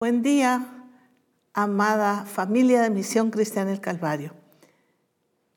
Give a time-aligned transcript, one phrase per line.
[0.00, 0.66] Buen día,
[1.52, 4.32] amada familia de Misión Cristiana del Calvario.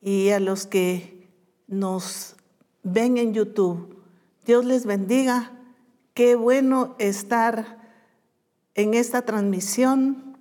[0.01, 1.29] Y a los que
[1.67, 2.35] nos
[2.83, 4.03] ven en YouTube,
[4.45, 5.53] Dios les bendiga.
[6.13, 7.89] Qué bueno estar
[8.75, 10.37] en esta transmisión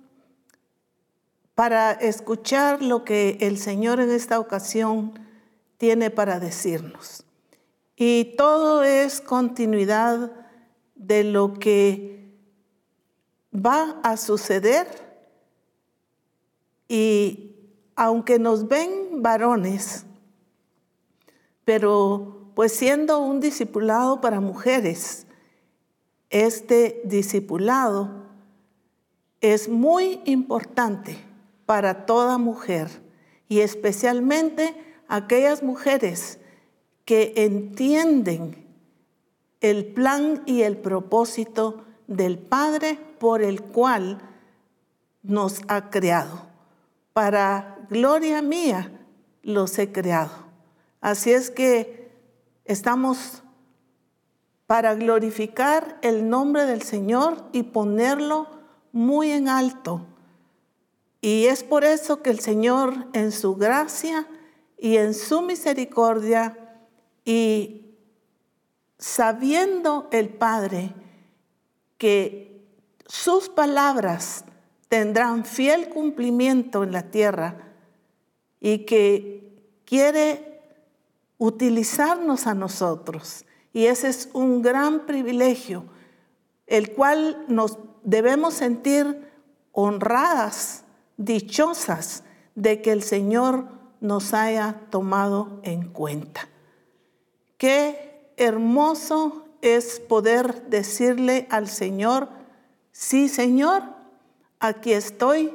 [1.55, 5.17] para escuchar lo que el Señor en esta ocasión
[5.77, 7.23] tiene para decirnos.
[7.95, 10.33] Y todo es continuidad
[10.95, 12.22] de lo que
[13.53, 14.87] va a suceder
[16.87, 17.55] y
[17.95, 20.05] aunque nos ven varones,
[21.65, 25.25] pero pues siendo un discipulado para mujeres,
[26.29, 28.09] este discipulado
[29.41, 31.17] es muy importante
[31.65, 32.89] para toda mujer
[33.47, 34.75] y especialmente
[35.07, 36.39] aquellas mujeres
[37.05, 38.65] que entienden
[39.61, 44.21] el plan y el propósito del Padre por el cual
[45.21, 46.47] nos ha creado.
[47.13, 48.91] Para gloria mía
[49.41, 50.31] los he creado.
[51.01, 52.11] Así es que
[52.65, 53.43] estamos
[54.67, 58.47] para glorificar el nombre del Señor y ponerlo
[58.91, 60.05] muy en alto.
[61.21, 64.27] Y es por eso que el Señor en su gracia
[64.77, 66.57] y en su misericordia
[67.23, 67.95] y
[68.97, 70.93] sabiendo el Padre
[72.03, 72.67] que
[73.07, 74.43] sus palabras
[74.89, 77.71] tendrán fiel cumplimiento en la tierra
[78.59, 80.59] y que quiere
[81.37, 83.45] utilizarnos a nosotros.
[83.71, 85.85] Y ese es un gran privilegio,
[86.67, 89.31] el cual nos debemos sentir
[89.71, 90.83] honradas,
[91.15, 93.69] dichosas de que el Señor
[94.01, 96.49] nos haya tomado en cuenta.
[97.57, 102.27] Qué hermoso es poder decirle al Señor,
[102.91, 103.81] sí Señor,
[104.59, 105.53] aquí estoy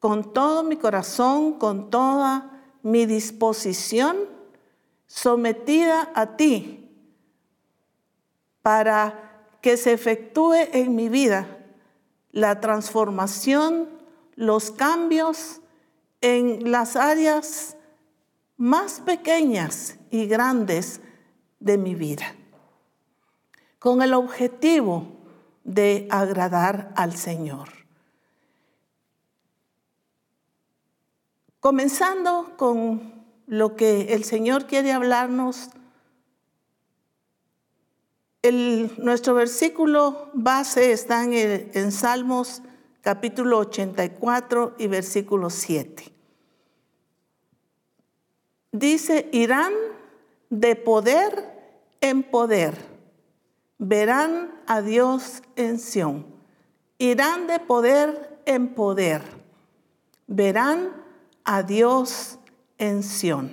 [0.00, 4.16] con todo mi corazón, con toda mi disposición,
[5.06, 6.90] sometida a ti,
[8.62, 11.46] para que se efectúe en mi vida
[12.32, 13.88] la transformación,
[14.34, 15.60] los cambios
[16.20, 17.76] en las áreas
[18.56, 21.00] más pequeñas y grandes
[21.60, 22.34] de mi vida
[23.82, 25.08] con el objetivo
[25.64, 27.68] de agradar al Señor.
[31.58, 35.70] Comenzando con lo que el Señor quiere hablarnos,
[38.98, 41.32] nuestro versículo base está en,
[41.74, 42.62] en Salmos
[43.00, 46.04] capítulo 84 y versículo 7.
[48.70, 49.72] Dice, irán
[50.50, 51.50] de poder
[52.00, 52.91] en poder
[53.84, 56.24] verán a Dios en Sión,
[56.98, 59.22] irán de poder en poder,
[60.28, 61.04] verán
[61.42, 62.38] a Dios
[62.78, 63.52] en Sión.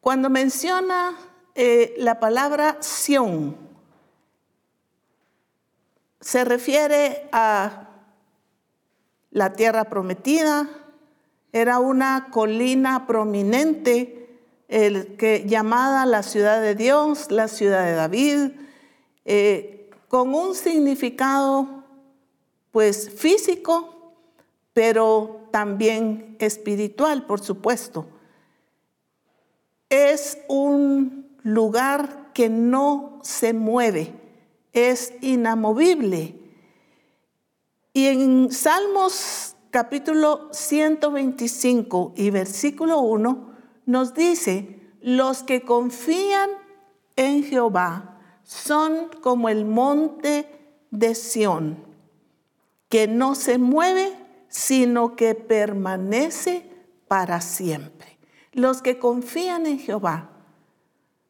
[0.00, 1.14] Cuando menciona
[1.54, 3.54] eh, la palabra Sión,
[6.22, 7.90] se refiere a
[9.30, 10.70] la tierra prometida,
[11.52, 14.27] era una colina prominente
[14.68, 18.50] el que, llamada la ciudad de Dios, la ciudad de David,
[19.24, 21.84] eh, con un significado
[22.70, 24.12] pues físico,
[24.72, 28.06] pero también espiritual, por supuesto.
[29.88, 34.12] Es un lugar que no se mueve,
[34.74, 36.36] es inamovible.
[37.94, 43.47] Y en Salmos capítulo 125 y versículo 1,
[43.88, 46.50] nos dice, los que confían
[47.16, 51.82] en Jehová son como el monte de Sión,
[52.90, 54.12] que no se mueve,
[54.48, 56.70] sino que permanece
[57.08, 58.18] para siempre.
[58.52, 60.32] Los que confían en Jehová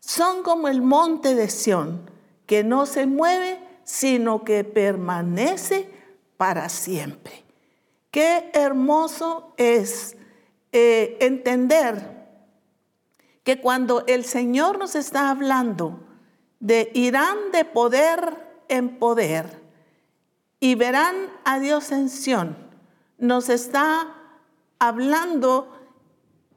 [0.00, 2.10] son como el monte de Sión,
[2.46, 5.88] que no se mueve, sino que permanece
[6.36, 7.44] para siempre.
[8.10, 10.16] Qué hermoso es
[10.72, 12.17] eh, entender
[13.48, 16.00] que cuando el Señor nos está hablando
[16.60, 18.36] de irán de poder
[18.68, 19.62] en poder
[20.60, 21.14] y verán
[21.46, 22.58] a Dios en Sión,
[23.16, 24.14] nos está
[24.78, 25.74] hablando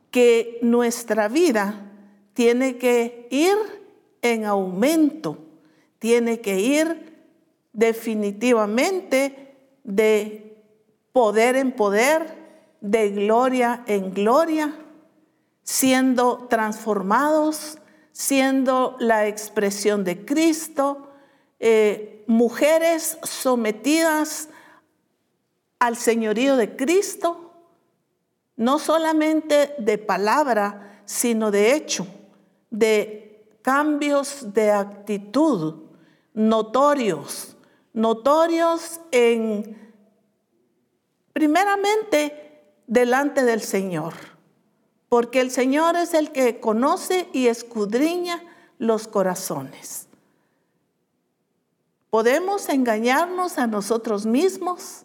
[0.09, 1.93] que nuestra vida
[2.33, 3.55] tiene que ir
[4.21, 5.37] en aumento,
[5.97, 7.23] tiene que ir
[7.71, 9.55] definitivamente
[9.85, 10.57] de
[11.13, 12.35] poder en poder,
[12.81, 14.75] de gloria en gloria,
[15.63, 17.77] siendo transformados,
[18.11, 21.09] siendo la expresión de Cristo,
[21.59, 24.49] eh, mujeres sometidas
[25.79, 27.53] al señorío de Cristo,
[28.55, 32.05] no solamente de palabra, sino de hecho,
[32.69, 35.91] de cambios de actitud
[36.33, 37.57] notorios,
[37.93, 39.93] notorios en,
[41.33, 44.13] primeramente, delante del Señor,
[45.11, 48.41] porque el Señor es el que conoce y escudriña
[48.77, 50.07] los corazones.
[52.09, 55.03] Podemos engañarnos a nosotros mismos,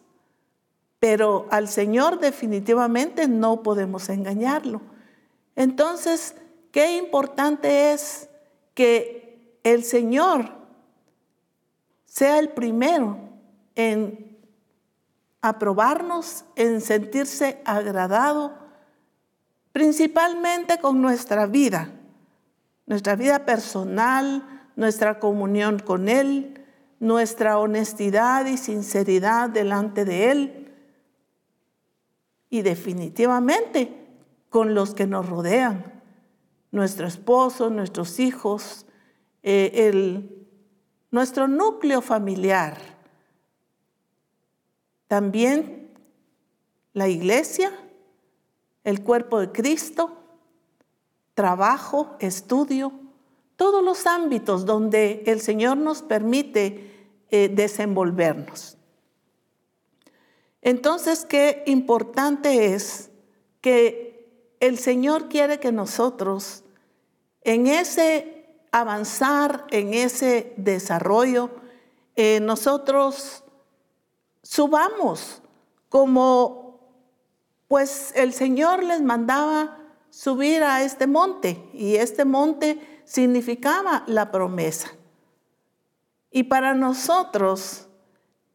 [1.01, 4.81] pero al Señor definitivamente no podemos engañarlo.
[5.57, 6.37] Entonces,
[6.71, 8.29] qué importante es
[8.75, 10.53] que el Señor
[12.05, 13.19] sea el primero
[13.75, 14.39] en
[15.41, 18.66] aprobarnos, en sentirse agradado,
[19.77, 21.91] principalmente con nuestra vida,
[22.87, 26.65] nuestra vida personal, nuestra comunión con Él,
[26.99, 30.73] nuestra honestidad y sinceridad delante de Él
[32.49, 33.93] y definitivamente
[34.49, 36.03] con los que nos rodean,
[36.71, 38.87] nuestro esposo, nuestros hijos,
[39.43, 40.49] eh, el,
[41.11, 42.79] nuestro núcleo familiar.
[45.07, 45.91] También
[46.95, 47.79] la iglesia,
[48.87, 50.17] el cuerpo de Cristo,
[51.35, 52.93] trabajo, estudio,
[53.57, 58.79] todos los ámbitos donde el Señor nos permite eh, desenvolvernos.
[60.63, 63.11] Entonces, qué importante es
[63.61, 66.63] que el Señor quiere que nosotros
[67.43, 71.51] en ese avanzar, en ese desarrollo,
[72.15, 73.43] eh, nosotros
[74.45, 75.43] subamos
[75.89, 76.66] como
[77.69, 79.79] pues el Señor les mandaba
[80.11, 84.91] subir a este monte y este monte significaba la promesa.
[86.31, 87.89] Y para nosotros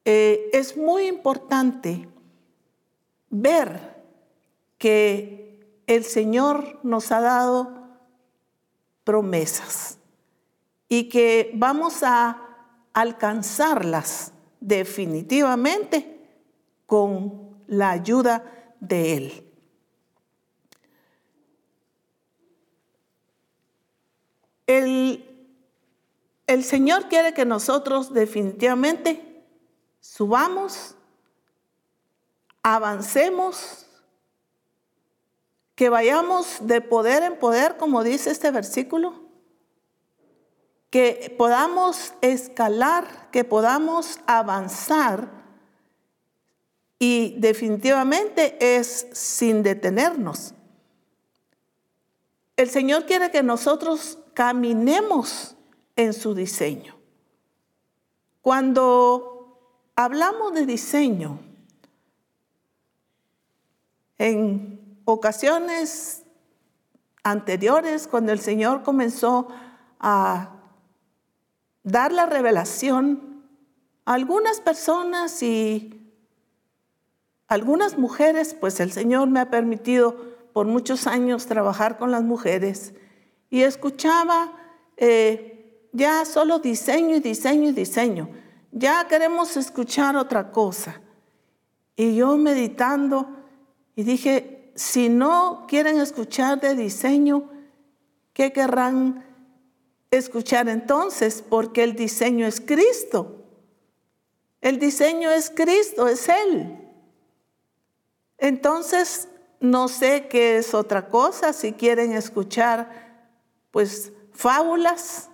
[0.05, 2.07] eh, es muy importante
[3.29, 4.03] ver
[4.77, 7.81] que el Señor nos ha dado
[9.03, 9.97] promesas
[10.87, 12.41] y que vamos a
[12.93, 16.19] alcanzarlas definitivamente
[16.85, 19.51] con la ayuda de Él.
[26.47, 29.43] El, Señor quiere que nosotros definitivamente
[29.99, 30.95] subamos,
[32.63, 33.85] avancemos,
[35.75, 39.21] que vayamos de poder en poder, como dice este versículo,
[40.89, 45.29] que podamos escalar, que podamos avanzar
[47.03, 50.53] y definitivamente es sin detenernos.
[52.55, 55.55] El Señor quiere que nosotros caminemos
[55.95, 56.95] en su diseño.
[58.43, 61.39] Cuando hablamos de diseño,
[64.19, 66.21] en ocasiones
[67.23, 69.47] anteriores, cuando el Señor comenzó
[69.99, 70.55] a
[71.81, 73.43] dar la revelación
[74.05, 75.97] algunas personas y
[77.51, 80.15] algunas mujeres, pues el Señor me ha permitido
[80.53, 82.93] por muchos años trabajar con las mujeres
[83.49, 84.53] y escuchaba
[84.95, 88.29] eh, ya solo diseño y diseño y diseño.
[88.71, 91.01] Ya queremos escuchar otra cosa.
[91.97, 93.27] Y yo meditando
[93.97, 97.49] y dije, si no quieren escuchar de diseño,
[98.31, 99.25] ¿qué querrán
[100.09, 101.43] escuchar entonces?
[101.49, 103.43] Porque el diseño es Cristo.
[104.61, 106.80] El diseño es Cristo, es Él.
[108.41, 109.27] Entonces,
[109.59, 112.89] no sé qué es otra cosa, si quieren escuchar
[113.69, 115.29] pues fábulas,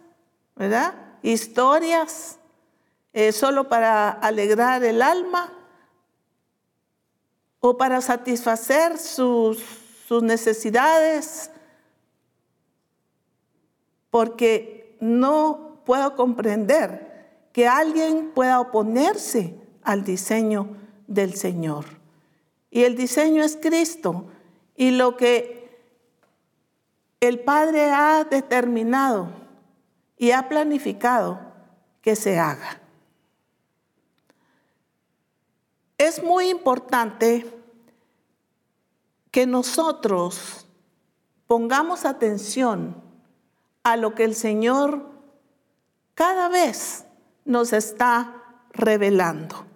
[0.57, 0.93] ¿verdad?
[1.23, 2.37] Historias,
[3.13, 5.53] eh, solo para alegrar el alma
[7.61, 9.63] o para satisfacer sus,
[10.05, 11.49] sus necesidades,
[14.09, 20.75] porque no puedo comprender que alguien pueda oponerse al diseño
[21.07, 21.96] del Señor.
[22.77, 24.25] Y el diseño es Cristo.
[24.75, 25.81] Y lo que
[27.19, 29.29] el Padre ha determinado
[30.15, 31.39] y ha planificado
[32.03, 32.79] que se haga.
[35.97, 37.51] Es muy importante
[39.31, 40.67] que nosotros
[41.47, 43.01] pongamos atención
[43.81, 45.03] a lo que el Señor
[46.13, 47.05] cada vez
[47.43, 48.35] nos está
[48.71, 49.66] revelando.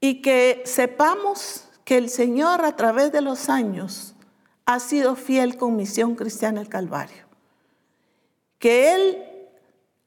[0.00, 4.14] Y que sepamos que el Señor a través de los años
[4.64, 7.24] ha sido fiel con Misión Cristiana el Calvario.
[8.58, 9.24] Que Él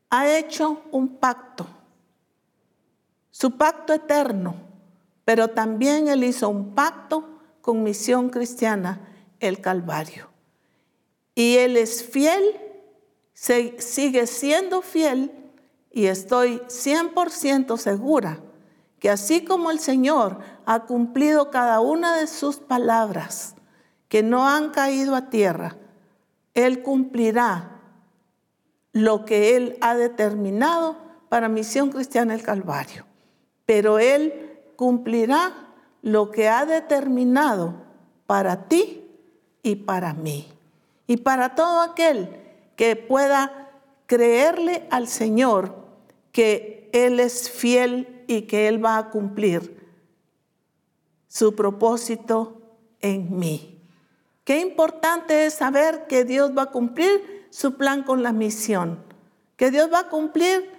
[0.09, 1.67] ha hecho un pacto,
[3.31, 4.55] su pacto eterno,
[5.25, 9.01] pero también Él hizo un pacto con Misión Cristiana,
[9.39, 10.29] el Calvario.
[11.35, 12.43] Y Él es fiel,
[13.33, 15.31] sigue siendo fiel
[15.91, 18.39] y estoy 100% segura
[19.03, 23.53] que así como el Señor ha cumplido cada una de sus palabras
[24.07, 25.75] que no han caído a tierra,
[26.53, 27.81] Él cumplirá
[28.93, 30.95] lo que Él ha determinado
[31.27, 33.05] para Misión Cristiana el Calvario.
[33.65, 35.51] Pero Él cumplirá
[36.01, 37.73] lo que ha determinado
[38.25, 39.05] para ti
[39.63, 40.47] y para mí.
[41.07, 42.29] Y para todo aquel
[42.77, 43.69] que pueda
[44.05, 45.75] creerle al Señor
[46.31, 49.83] que Él es fiel y que Él va a cumplir
[51.27, 52.61] su propósito
[52.99, 53.81] en mí.
[54.43, 59.03] Qué importante es saber que Dios va a cumplir su plan con la misión,
[59.55, 60.69] que Dios va a cumplir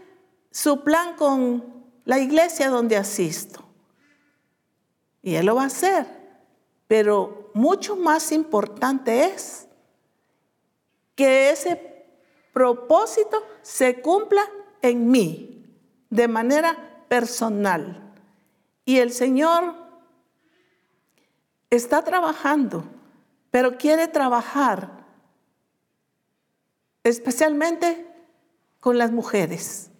[0.50, 3.64] su plan con la iglesia donde asisto.
[5.22, 6.06] Y Él lo va a hacer.
[6.86, 9.66] Pero mucho más importante es
[11.14, 12.06] que ese
[12.52, 14.42] propósito se cumpla
[14.82, 15.64] en mí
[16.10, 18.12] de manera personal.
[18.84, 19.74] Y el Señor
[21.70, 22.84] está trabajando,
[23.50, 25.04] pero quiere trabajar
[27.02, 28.06] especialmente
[28.80, 29.90] con las mujeres.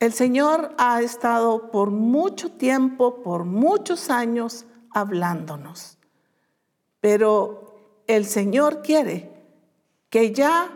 [0.00, 5.98] El Señor ha estado por mucho tiempo, por muchos años, hablándonos.
[7.00, 9.30] Pero el Señor quiere
[10.08, 10.70] que ya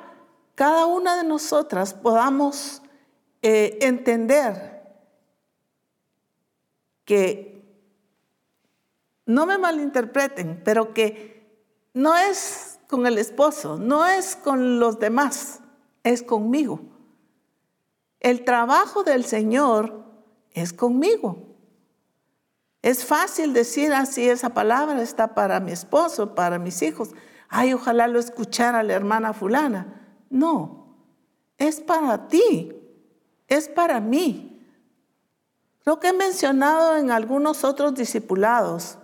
[0.54, 2.82] cada una de nosotras podamos
[3.46, 4.82] eh, entender
[7.04, 7.62] que,
[9.26, 11.46] no me malinterpreten, pero que
[11.92, 15.60] no es con el esposo, no es con los demás,
[16.04, 16.80] es conmigo.
[18.18, 20.04] El trabajo del Señor
[20.52, 21.54] es conmigo.
[22.80, 27.10] Es fácil decir así, esa palabra está para mi esposo, para mis hijos.
[27.50, 30.00] Ay, ojalá lo escuchara la hermana fulana.
[30.30, 30.96] No,
[31.58, 32.72] es para ti,
[33.48, 34.50] es para mí.
[35.82, 38.98] Creo que he mencionado en algunos otros discipulados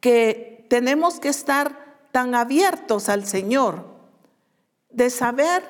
[0.00, 3.84] que tenemos que estar tan abiertos al Señor
[4.90, 5.62] de saber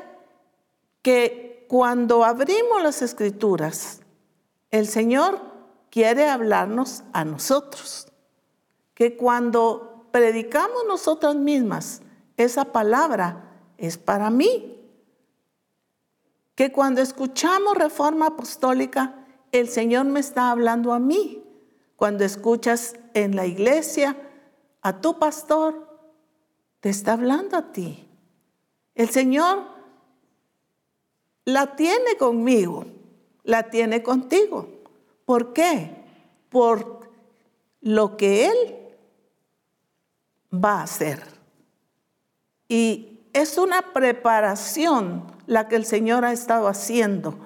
[1.03, 4.01] que cuando abrimos las escrituras,
[4.71, 5.41] el Señor
[5.91, 8.09] quiere hablarnos a nosotros.
[8.95, 12.03] Que cuando predicamos nosotras mismas,
[12.37, 14.78] esa palabra es para mí.
[16.59, 19.15] Que cuando escuchamos reforma apostólica,
[19.53, 21.45] el Señor me está hablando a mí.
[21.95, 24.17] Cuando escuchas en la iglesia
[24.83, 25.87] a tu pastor,
[26.81, 28.09] te está hablando a ti.
[28.97, 29.69] El Señor
[31.45, 32.87] la tiene conmigo,
[33.45, 34.83] la tiene contigo.
[35.25, 35.95] ¿Por qué?
[36.49, 37.09] Por
[37.83, 38.77] lo que Él
[40.53, 41.23] va a hacer.
[42.67, 47.39] Y es una preparación la que el Señor ha estado haciendo,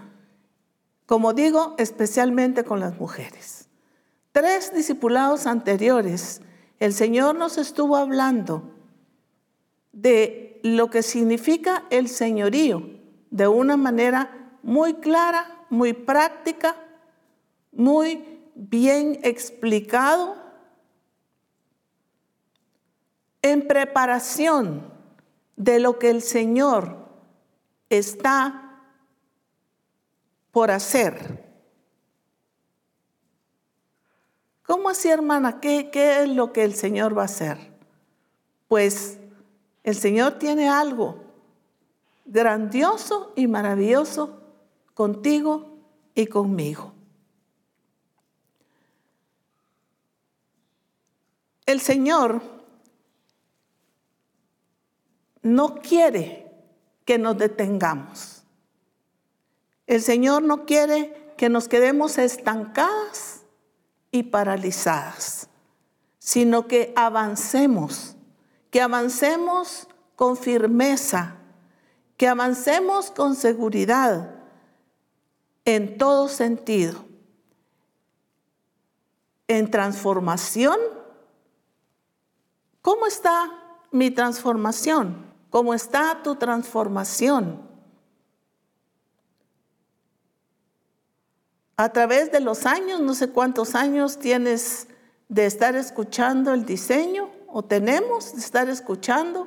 [1.05, 3.69] como digo, especialmente con las mujeres.
[4.33, 6.41] Tres discipulados anteriores,
[6.79, 8.71] el Señor nos estuvo hablando
[9.93, 12.89] de lo que significa el señorío
[13.31, 16.75] de una manera muy clara, muy práctica,
[17.71, 20.37] muy bien explicado
[23.43, 24.92] en preparación
[25.62, 26.97] de lo que el Señor
[27.88, 28.81] está
[30.50, 31.40] por hacer.
[34.66, 35.61] ¿Cómo así, hermana?
[35.61, 37.59] ¿Qué, ¿Qué es lo que el Señor va a hacer?
[38.66, 39.19] Pues
[39.85, 41.23] el Señor tiene algo
[42.25, 44.40] grandioso y maravilloso
[44.95, 45.78] contigo
[46.14, 46.92] y conmigo.
[51.66, 52.62] El Señor
[55.43, 56.51] no quiere
[57.05, 58.43] que nos detengamos.
[59.87, 63.43] El Señor no quiere que nos quedemos estancadas
[64.11, 65.49] y paralizadas,
[66.19, 68.17] sino que avancemos,
[68.71, 71.37] que avancemos con firmeza,
[72.17, 74.37] que avancemos con seguridad
[75.65, 77.05] en todo sentido,
[79.49, 80.79] en transformación
[82.83, 83.49] ¿Cómo está
[83.93, 85.32] mi transformación?
[85.53, 87.61] ¿Cómo está tu transformación?
[91.77, 94.89] A través de los años, no sé cuántos años tienes
[95.29, 99.47] de estar escuchando el diseño o tenemos de estar escuchando.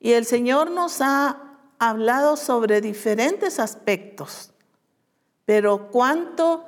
[0.00, 4.50] Y el Señor nos ha hablado sobre diferentes aspectos,
[5.44, 6.64] pero ¿cuánto,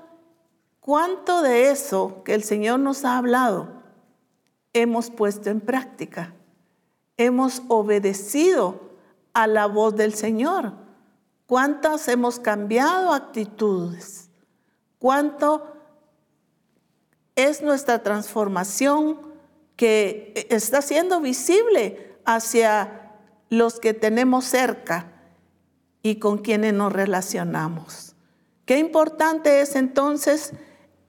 [0.78, 3.82] cuánto de eso que el Señor nos ha hablado
[4.74, 6.37] hemos puesto en práctica?
[7.18, 8.80] Hemos obedecido
[9.34, 10.72] a la voz del Señor.
[11.46, 14.30] ¿Cuántas hemos cambiado actitudes?
[14.98, 15.74] ¿Cuánto
[17.36, 19.20] es nuestra transformación
[19.76, 23.12] que está siendo visible hacia
[23.48, 25.12] los que tenemos cerca
[26.02, 28.14] y con quienes nos relacionamos?
[28.64, 30.52] Qué importante es entonces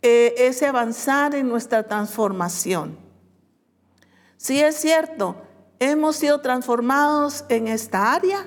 [0.02, 2.98] eh, ese avanzar en nuestra transformación.
[4.38, 5.36] Sí es cierto,
[5.80, 8.46] hemos sido transformados en esta área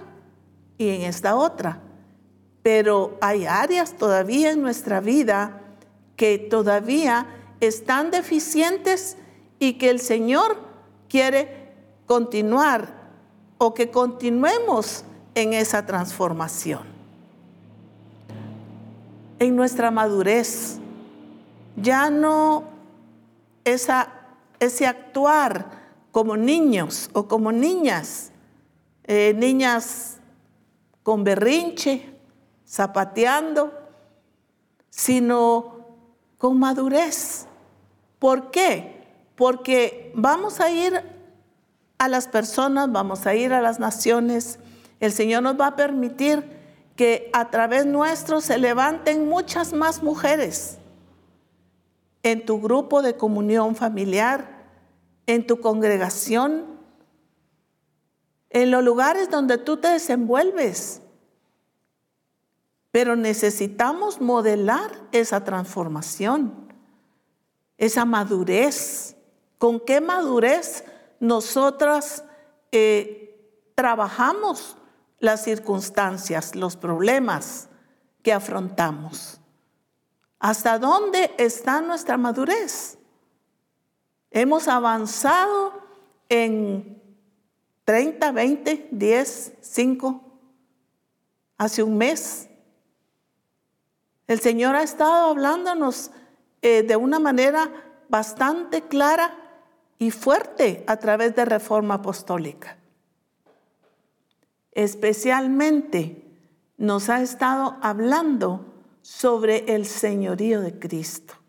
[0.79, 1.81] y en esta otra,
[2.62, 5.61] pero hay áreas todavía en nuestra vida
[6.17, 7.27] que todavía
[7.61, 9.17] están deficientes
[9.59, 10.59] y que el Señor
[11.09, 11.73] quiere
[12.07, 13.03] continuar
[13.59, 16.83] o que continuemos en esa transformación.
[19.39, 20.79] En nuestra madurez,
[21.77, 22.65] ya no
[23.65, 24.09] esa,
[24.61, 25.82] ese actuar
[26.12, 28.31] como niños o como niñas,
[29.04, 30.19] eh, niñas
[31.02, 32.14] con berrinche,
[32.69, 33.73] zapateando,
[34.90, 35.97] sino
[36.38, 37.47] con madurez.
[38.19, 39.04] ¿Por qué?
[39.35, 41.02] Porque vamos a ir
[41.99, 44.59] a las personas, vamos a ir a las naciones.
[45.00, 46.61] El Señor nos va a permitir
[46.95, 50.78] que a través nuestro se levanten muchas más mujeres
[52.23, 54.51] en tu grupo de comunión familiar,
[55.26, 56.67] en tu congregación,
[58.50, 61.00] en los lugares donde tú te desenvuelves.
[62.91, 66.73] Pero necesitamos modelar esa transformación,
[67.79, 69.17] esa madurez.
[69.59, 70.85] ¿Con qué madurez
[71.19, 72.25] nosotras
[72.71, 74.76] eh, trabajamos
[75.19, 77.69] las circunstancias, los problemas
[78.23, 79.41] que afrontamos?
[80.38, 82.99] ¿Hasta dónde está nuestra madurez?
[84.33, 85.75] Hemos avanzado
[86.31, 87.03] en
[87.85, 90.23] 30, 20, 10, 5,
[91.59, 92.49] hace un mes.
[94.27, 96.11] El Señor ha estado hablándonos
[96.62, 97.71] eh, de una manera
[98.09, 99.37] bastante clara
[99.99, 102.79] y fuerte a través de reforma apostólica.
[104.73, 106.25] Especialmente
[106.79, 108.64] nos ha estado hablando
[109.03, 111.41] sobre el señorío de Cristo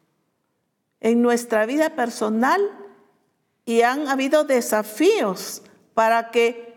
[1.04, 2.60] en nuestra vida personal
[3.66, 5.62] y han habido desafíos
[5.94, 6.74] para que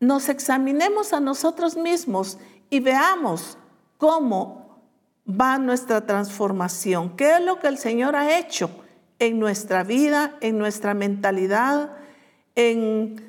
[0.00, 2.38] nos examinemos a nosotros mismos
[2.70, 3.58] y veamos
[3.98, 4.80] cómo
[5.28, 8.70] va nuestra transformación, qué es lo que el Señor ha hecho
[9.18, 11.96] en nuestra vida, en nuestra mentalidad,
[12.56, 13.28] en,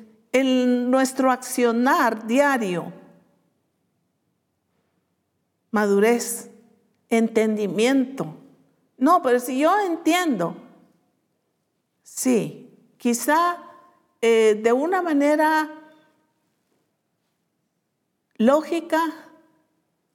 [0.90, 2.90] nuestro accionar diario.
[5.70, 6.50] Madurez,
[7.10, 8.41] entendimiento,
[9.02, 10.54] no, pero si yo entiendo,
[12.04, 13.58] sí, quizá
[14.20, 15.68] eh, de una manera
[18.36, 19.02] lógica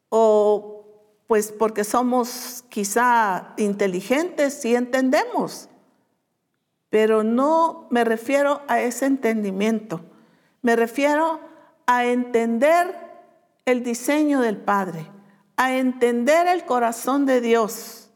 [0.08, 0.86] o
[1.28, 5.68] pues porque somos quizá inteligentes, sí entendemos,
[6.90, 10.00] pero no me refiero a ese entendimiento,
[10.62, 11.42] me refiero
[11.88, 12.96] a entender
[13.66, 15.12] el diseño del Padre,
[15.58, 18.07] a entender el corazón de Dios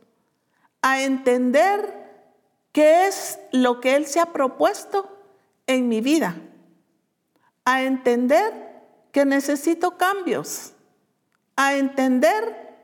[0.81, 2.01] a entender
[2.71, 5.17] qué es lo que Él se ha propuesto
[5.67, 6.35] en mi vida,
[7.65, 8.71] a entender
[9.11, 10.73] que necesito cambios,
[11.55, 12.75] a entender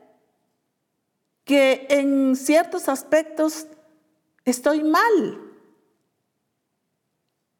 [1.44, 3.66] que en ciertos aspectos
[4.44, 5.40] estoy mal,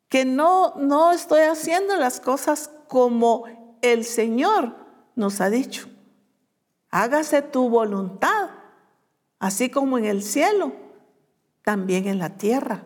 [0.08, 3.44] que no, no estoy haciendo las cosas como
[3.82, 4.74] el Señor
[5.16, 5.88] nos ha dicho.
[6.90, 8.50] Hágase tu voluntad
[9.38, 10.72] así como en el cielo,
[11.62, 12.82] también en la tierra.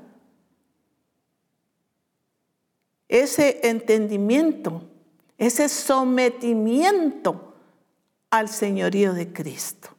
[3.08, 4.82] Ese entendimiento,
[5.38, 7.54] ese sometimiento
[8.30, 9.90] al señorío de Cristo.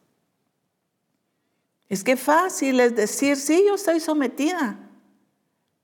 [1.90, 4.80] Es que fácil es decir, sí, yo estoy sometida,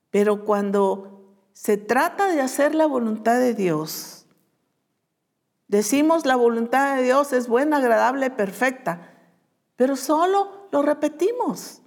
[0.09, 4.25] pero cuando se trata de hacer la voluntad de Dios,
[5.67, 9.18] decimos la voluntad de Dios es buena, agradable, perfecta,
[9.79, 11.79] pero solo lo repetimos.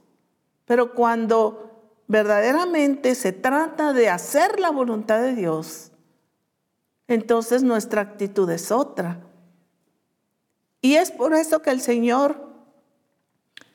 [0.65, 5.93] Pero cuando verdaderamente se trata de hacer la voluntad de Dios,
[7.07, 9.21] entonces nuestra actitud es otra.
[10.81, 12.49] Y es por eso que el Señor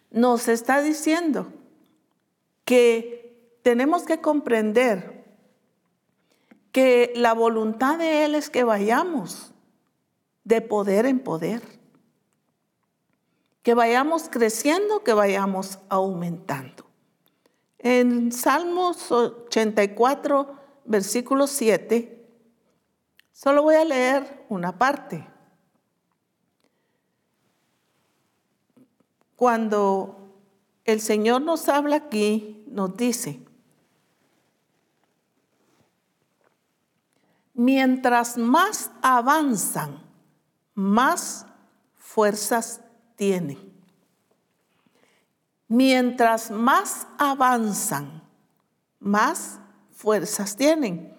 [0.10, 1.53] nos está diciendo
[2.65, 5.25] que tenemos que comprender
[6.71, 9.53] que la voluntad de Él es que vayamos
[10.43, 11.76] de poder en poder.
[13.67, 16.86] Que vayamos creciendo, que vayamos aumentando.
[17.77, 22.30] En Salmos 84, versículo 7,
[23.34, 25.27] solo voy a leer una parte.
[29.36, 30.32] Cuando
[30.86, 33.45] el Señor nos habla aquí, nos dice,
[37.53, 40.01] mientras más avanzan,
[40.73, 41.45] más
[41.97, 42.80] fuerzas
[43.17, 43.58] tienen.
[45.67, 48.23] Mientras más avanzan,
[48.99, 49.60] más
[49.91, 51.13] fuerzas tienen.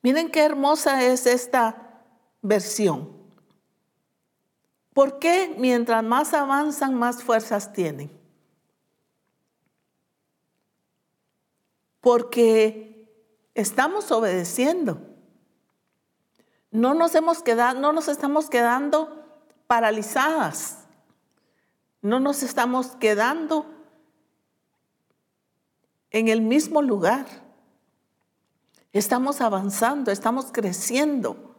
[0.00, 2.02] Miren qué hermosa es esta
[2.40, 3.20] versión.
[4.94, 8.10] ¿Por qué mientras más avanzan, más fuerzas tienen?
[12.00, 13.12] Porque
[13.54, 15.02] estamos obedeciendo.
[16.70, 19.19] No nos hemos quedado, no nos estamos quedando
[19.70, 20.78] paralizadas.
[22.02, 23.66] No nos estamos quedando
[26.10, 27.24] en el mismo lugar.
[28.92, 31.54] Estamos avanzando, estamos creciendo.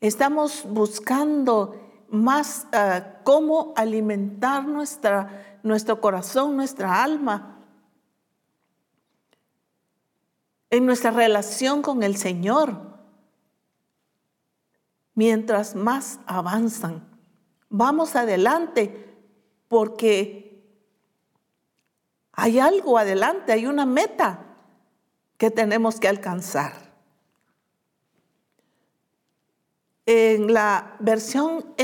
[0.00, 7.56] Estamos buscando más uh, cómo alimentar nuestra, nuestro corazón, nuestra alma,
[10.70, 12.89] en nuestra relación con el Señor.
[15.14, 17.08] Mientras más avanzan,
[17.68, 19.10] vamos adelante
[19.68, 20.50] porque
[22.32, 24.46] hay algo adelante, hay una meta
[25.36, 26.90] que tenemos que alcanzar.
[30.06, 31.74] En la versión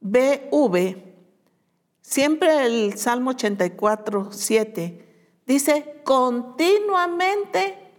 [0.00, 1.02] NBV,
[2.00, 7.90] siempre el Salmo 84, 7, dice, continuamente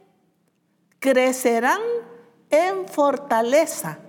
[0.99, 1.81] crecerán
[2.49, 3.99] en fortaleza.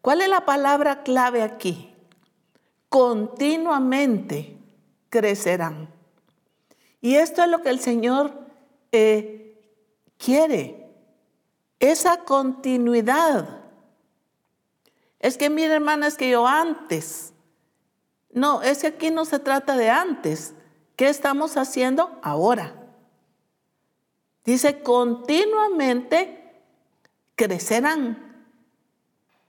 [0.00, 1.94] ¿Cuál es la palabra clave aquí?
[2.94, 4.56] continuamente
[5.10, 5.88] crecerán.
[7.00, 8.32] Y esto es lo que el Señor
[8.92, 9.60] eh,
[10.16, 10.92] quiere,
[11.80, 13.64] esa continuidad.
[15.18, 17.32] Es que, mire hermana, es que yo antes,
[18.30, 20.54] no, es que aquí no se trata de antes.
[20.94, 22.76] ¿Qué estamos haciendo ahora?
[24.44, 26.43] Dice, continuamente
[27.34, 28.46] crecerán.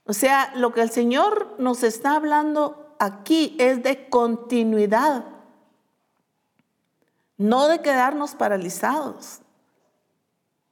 [0.06, 5.26] O sea, lo que el Señor nos está hablando aquí es de continuidad,
[7.38, 9.41] no de quedarnos paralizados.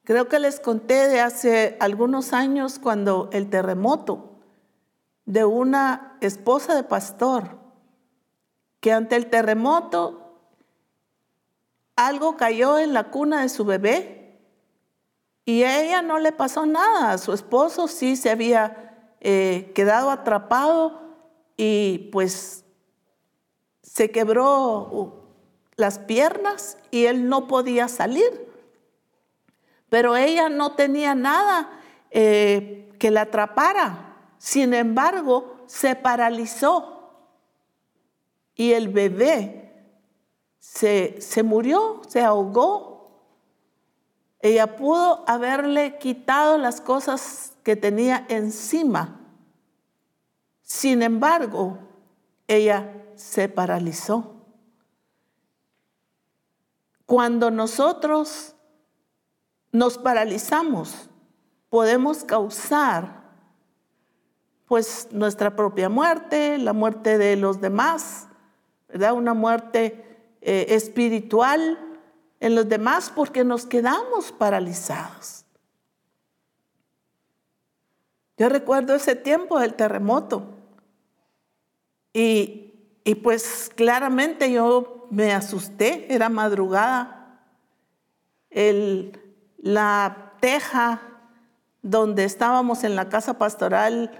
[0.04, 4.34] Creo que les conté de hace algunos años cuando el terremoto
[5.26, 7.58] de una esposa de pastor,
[8.82, 10.38] que ante el terremoto
[11.96, 14.23] algo cayó en la cuna de su bebé
[15.46, 21.02] y a ella no le pasó nada, su esposo sí se había eh, quedado atrapado
[21.58, 22.64] y pues
[23.82, 25.24] se quebró
[25.76, 28.52] las piernas y él no podía salir.
[29.90, 31.70] Pero ella no tenía nada
[32.10, 34.18] eh, que la atrapara.
[34.38, 37.12] Sin embargo, se paralizó
[38.56, 39.74] y el bebé
[40.60, 42.93] se, se murió, se ahogó.
[44.44, 49.20] Ella pudo haberle quitado las cosas que tenía encima
[50.64, 51.78] sin embargo,
[52.48, 54.34] ella se paralizó.
[57.06, 58.56] Cuando nosotros
[59.72, 61.10] nos paralizamos,
[61.70, 63.22] podemos causar
[64.68, 68.28] pues nuestra propia muerte, la muerte de los demás,
[68.88, 69.14] ¿verdad?
[69.14, 71.93] Una muerte eh, espiritual
[72.44, 75.46] en los demás porque nos quedamos paralizados.
[78.38, 80.50] Yo recuerdo ese tiempo del terremoto.
[82.12, 82.74] Y,
[83.24, 87.40] pues claramente yo me asusté, era madrugada.
[88.50, 89.18] El,
[89.58, 91.02] la teja
[91.82, 94.12] donde estábamos en la casa pastoral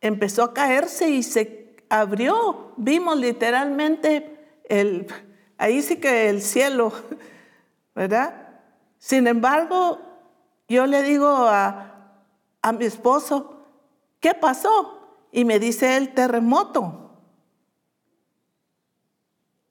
[0.00, 2.72] empezó a caerse y se abrió.
[2.78, 5.08] Vimos literalmente el,
[5.58, 6.94] ahí sí que el cielo,
[7.94, 8.48] ¿verdad?
[8.98, 9.98] Sin embargo,
[10.68, 12.14] yo le digo a,
[12.62, 13.64] a mi esposo,
[14.20, 15.18] ¿qué pasó?
[15.32, 17.10] Y me dice el terremoto.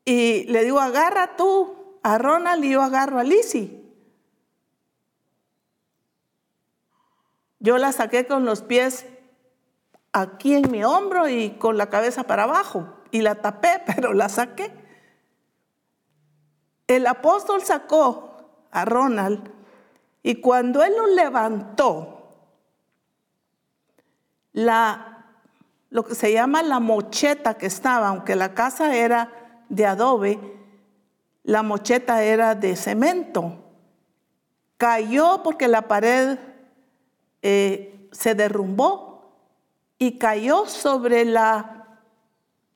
[0.06, 3.80] Y le digo, agarra tú a Ronald y yo agarro a Lizzie.
[7.60, 9.06] Yo la saqué con los pies
[10.14, 12.88] aquí en mi hombro y con la cabeza para abajo.
[13.12, 14.79] Y la tapé, pero la saqué.
[16.90, 18.32] El apóstol sacó
[18.72, 19.48] a Ronald
[20.24, 22.16] y cuando él lo levantó,
[24.54, 25.28] la,
[25.92, 29.32] lo que se llama la mocheta que estaba, aunque la casa era
[29.70, 30.40] de adobe,
[31.44, 33.66] la mocheta era de cemento.
[34.78, 36.40] Cayó porque la pared
[37.44, 39.32] eh, se derrumbó
[40.00, 42.00] y cayó sobre la,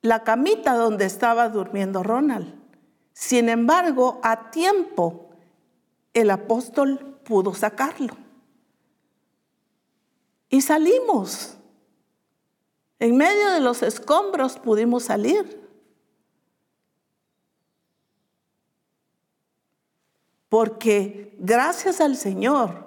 [0.03, 2.62] la camita donde estaba durmiendo Ronald.
[3.13, 5.29] Sin embargo, a tiempo
[6.13, 8.15] el apóstol pudo sacarlo.
[10.49, 11.57] Y salimos.
[12.99, 15.61] En medio de los escombros pudimos salir.
[20.49, 22.85] Porque gracias al Señor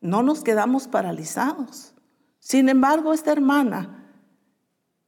[0.00, 1.94] no nos quedamos paralizados.
[2.38, 4.12] Sin embargo, esta hermana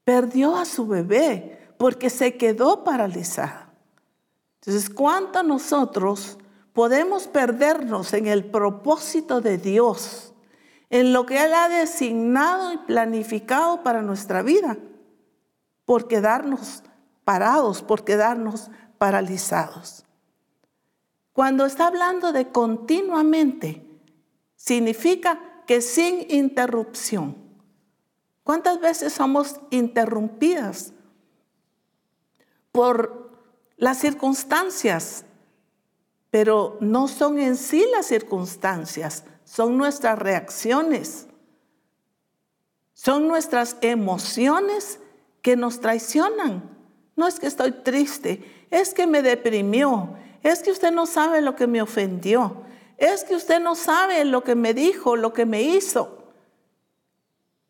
[0.04, 3.69] perdió a su bebé porque se quedó paralizada.
[4.60, 6.36] Entonces, ¿cuánto nosotros
[6.74, 10.34] podemos perdernos en el propósito de Dios,
[10.90, 14.76] en lo que Él ha designado y planificado para nuestra vida,
[15.86, 16.82] por quedarnos
[17.24, 20.04] parados, por quedarnos paralizados?
[21.32, 23.86] Cuando está hablando de continuamente,
[24.56, 27.34] significa que sin interrupción.
[28.42, 30.92] ¿Cuántas veces somos interrumpidas
[32.72, 33.29] por
[33.80, 35.24] las circunstancias?
[36.30, 41.26] Pero no son en sí las circunstancias, son nuestras reacciones,
[42.94, 45.00] son nuestras emociones
[45.42, 46.78] que nos traicionan.
[47.16, 50.10] No es que estoy triste, es que me deprimió,
[50.42, 52.62] es que usted no sabe lo que me ofendió,
[52.96, 56.18] es que usted no sabe lo que me dijo, lo que me hizo.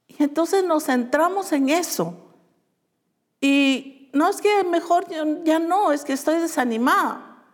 [0.09, 2.14] Y entonces nos centramos en eso.
[3.40, 5.07] Y no es que mejor
[5.44, 7.44] ya no, es que estoy desanimada.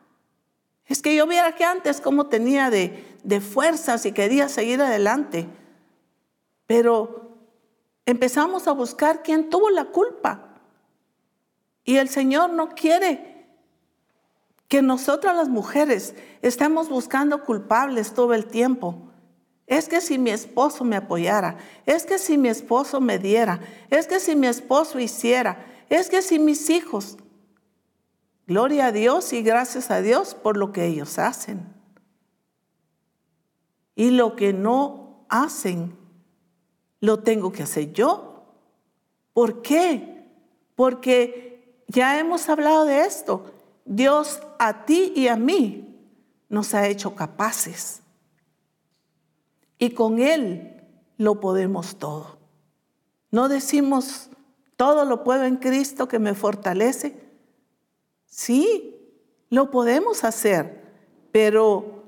[0.86, 5.48] Es que yo viera que antes cómo tenía de, de fuerzas y quería seguir adelante.
[6.66, 7.36] Pero
[8.06, 10.54] empezamos a buscar quién tuvo la culpa.
[11.84, 13.36] Y el Señor no quiere
[14.68, 19.02] que nosotras las mujeres estemos buscando culpables todo el tiempo.
[19.66, 24.06] Es que si mi esposo me apoyara, es que si mi esposo me diera, es
[24.06, 27.16] que si mi esposo hiciera, es que si mis hijos.
[28.46, 31.66] Gloria a Dios y gracias a Dios por lo que ellos hacen.
[33.96, 35.96] Y lo que no hacen,
[37.00, 38.44] lo tengo que hacer yo.
[39.32, 40.28] ¿Por qué?
[40.76, 43.52] Porque ya hemos hablado de esto.
[43.84, 45.96] Dios a ti y a mí
[46.48, 48.02] nos ha hecho capaces.
[49.78, 50.82] Y con Él
[51.16, 52.38] lo podemos todo.
[53.30, 54.30] No decimos,
[54.76, 57.20] todo lo puedo en Cristo que me fortalece.
[58.26, 58.96] Sí,
[59.50, 60.82] lo podemos hacer,
[61.32, 62.04] pero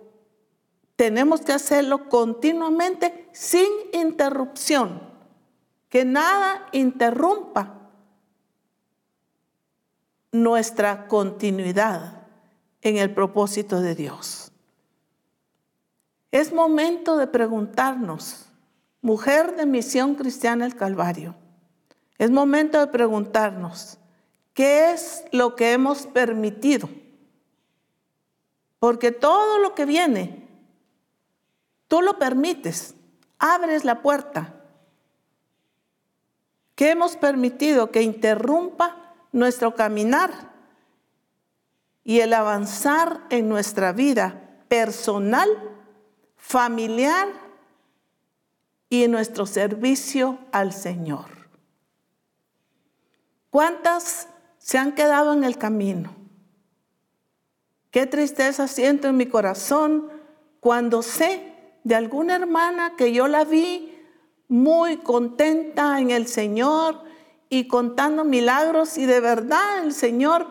[0.97, 5.09] tenemos que hacerlo continuamente sin interrupción.
[5.89, 7.91] Que nada interrumpa
[10.33, 12.27] nuestra continuidad
[12.83, 14.53] en el propósito de Dios.
[16.31, 18.47] Es momento de preguntarnos,
[19.01, 21.35] mujer de Misión Cristiana el Calvario,
[22.19, 23.99] es momento de preguntarnos,
[24.55, 26.89] ¿qué es lo que hemos permitido?
[28.79, 30.49] Porque todo lo que viene,
[31.87, 32.95] tú lo permites,
[33.39, 34.55] abres la puerta.
[36.75, 40.53] ¿Qué hemos permitido que interrumpa nuestro caminar
[42.05, 45.49] y el avanzar en nuestra vida personal,
[46.37, 47.29] familiar
[48.89, 51.38] y en nuestro servicio al Señor.
[53.59, 56.15] ¿Cuántas se han quedado en el camino?
[57.91, 60.13] Qué tristeza siento en mi corazón
[60.61, 63.99] cuando sé de alguna hermana que yo la vi
[64.47, 67.03] muy contenta en el Señor,
[67.49, 70.47] y contando milagros y de verdad el Señor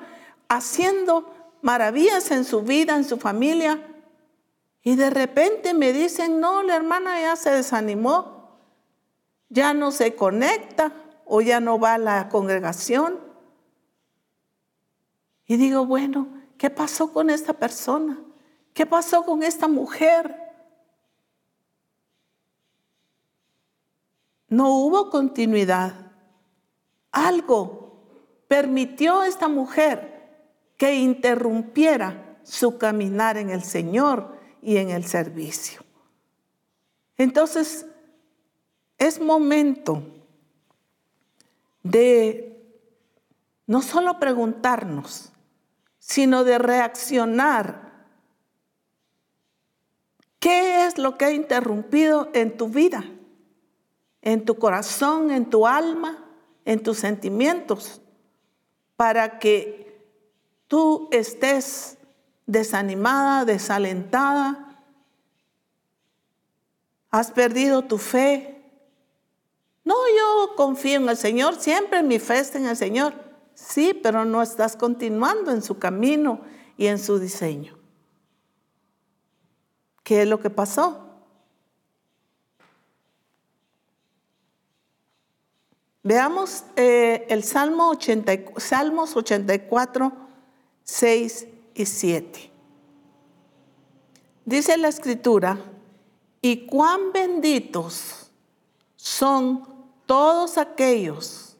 [0.49, 3.87] haciendo maravillas en su vida, en su familia.
[4.83, 8.59] Y de repente me dicen, no, la hermana ya se desanimó,
[9.47, 10.91] ya no se conecta
[11.27, 13.19] o ya no va a la congregación.
[15.45, 18.19] Y digo, bueno, ¿qué pasó con esta persona?
[18.73, 20.35] ¿Qué pasó con esta mujer?
[24.47, 26.07] No hubo continuidad
[27.11, 28.03] algo
[28.47, 30.17] permitió esta mujer
[30.77, 35.81] que interrumpiera su caminar en el Señor y en el servicio.
[37.17, 37.87] Entonces,
[38.97, 40.03] es momento
[41.89, 42.59] de
[43.65, 45.31] no solo preguntarnos,
[45.99, 48.05] sino de reaccionar.
[50.39, 53.03] ¿Qué es lo que ha interrumpido en tu vida?
[54.27, 56.17] en tu corazón, en tu alma,
[56.65, 58.01] en tus sentimientos,
[58.97, 60.05] para que
[60.67, 61.97] tú estés
[62.45, 64.83] desanimada, desalentada,
[67.09, 68.56] has perdido tu fe.
[70.57, 73.13] Confío en el Señor, siempre mi fe en el Señor.
[73.53, 76.41] Sí, pero no estás continuando en su camino
[76.77, 77.77] y en su diseño.
[80.01, 81.11] ¿Qué es lo que pasó?
[86.01, 90.11] Veamos eh, el Salmo 80, Salmos 84,
[90.83, 92.51] 6 y 7.
[94.43, 95.59] Dice la escritura,
[96.41, 98.31] y cuán benditos
[98.95, 99.76] son
[100.07, 101.57] todos aquellos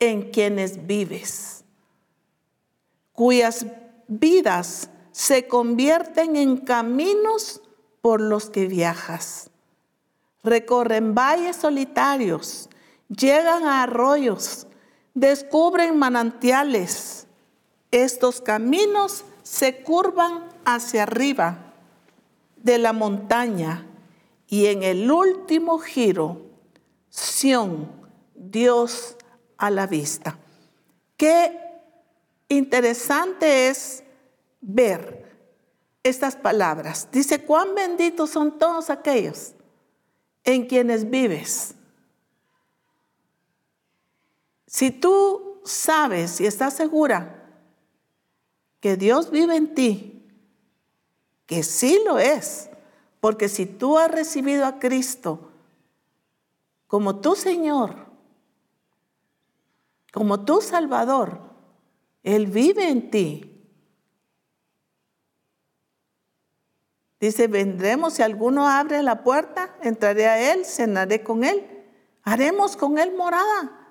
[0.00, 1.64] en quienes vives,
[3.12, 3.66] cuyas
[4.08, 7.60] vidas se convierten en caminos
[8.00, 9.50] por los que viajas.
[10.42, 12.70] Recorren valles solitarios
[13.08, 14.66] llegan a arroyos,
[15.14, 17.26] descubren manantiales.
[17.90, 21.74] Estos caminos se curvan hacia arriba
[22.56, 23.86] de la montaña
[24.48, 26.42] y en el último giro,
[27.14, 27.90] Sión,
[28.34, 29.16] Dios
[29.56, 30.38] a la vista.
[31.16, 31.58] Qué
[32.48, 34.02] interesante es
[34.60, 35.24] ver
[36.02, 37.08] estas palabras.
[37.12, 39.52] Dice, cuán benditos son todos aquellos
[40.44, 41.74] en quienes vives
[44.74, 47.48] si tú sabes y estás segura
[48.80, 50.26] que Dios vive en ti,
[51.46, 52.70] que sí lo es,
[53.20, 55.52] porque si tú has recibido a Cristo
[56.86, 58.06] como tu Señor,
[60.12, 61.40] como tu Salvador,
[62.22, 63.50] Él vive en ti.
[67.20, 71.66] Dice, vendremos, si alguno abre la puerta, entraré a Él, cenaré con Él,
[72.22, 73.84] haremos con Él morada.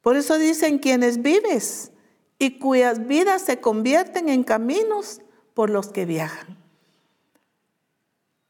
[0.00, 1.92] Por eso dicen quienes vives
[2.38, 5.20] y cuyas vidas se convierten en caminos
[5.54, 6.56] por los que viajan.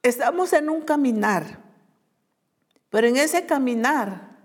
[0.03, 1.68] Estamos en un caminar,
[2.91, 4.37] pero en ese caminar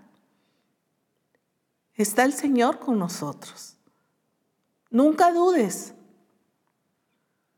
[1.94, 3.76] está el Señor con nosotros.
[4.90, 5.94] Nunca dudes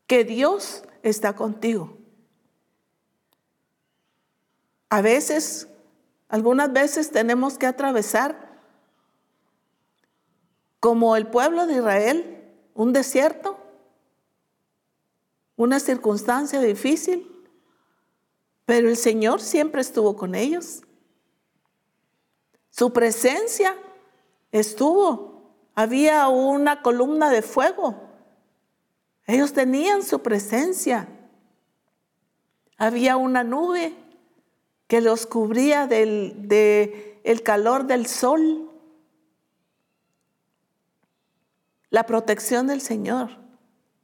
[0.07, 1.97] que Dios está contigo.
[4.89, 5.67] A veces,
[6.29, 8.47] algunas veces tenemos que atravesar
[10.79, 13.57] como el pueblo de Israel, un desierto,
[15.57, 17.36] una circunstancia difícil,
[18.67, 20.83] pero el Señor siempre estuvo con ellos.
[22.69, 23.75] Su presencia
[24.51, 25.55] estuvo.
[25.73, 27.95] Había una columna de fuego.
[29.25, 31.07] Ellos tenían su presencia.
[32.77, 33.95] Había una nube
[34.87, 38.69] que los cubría del de el calor del sol.
[41.89, 43.29] la protección del Señor.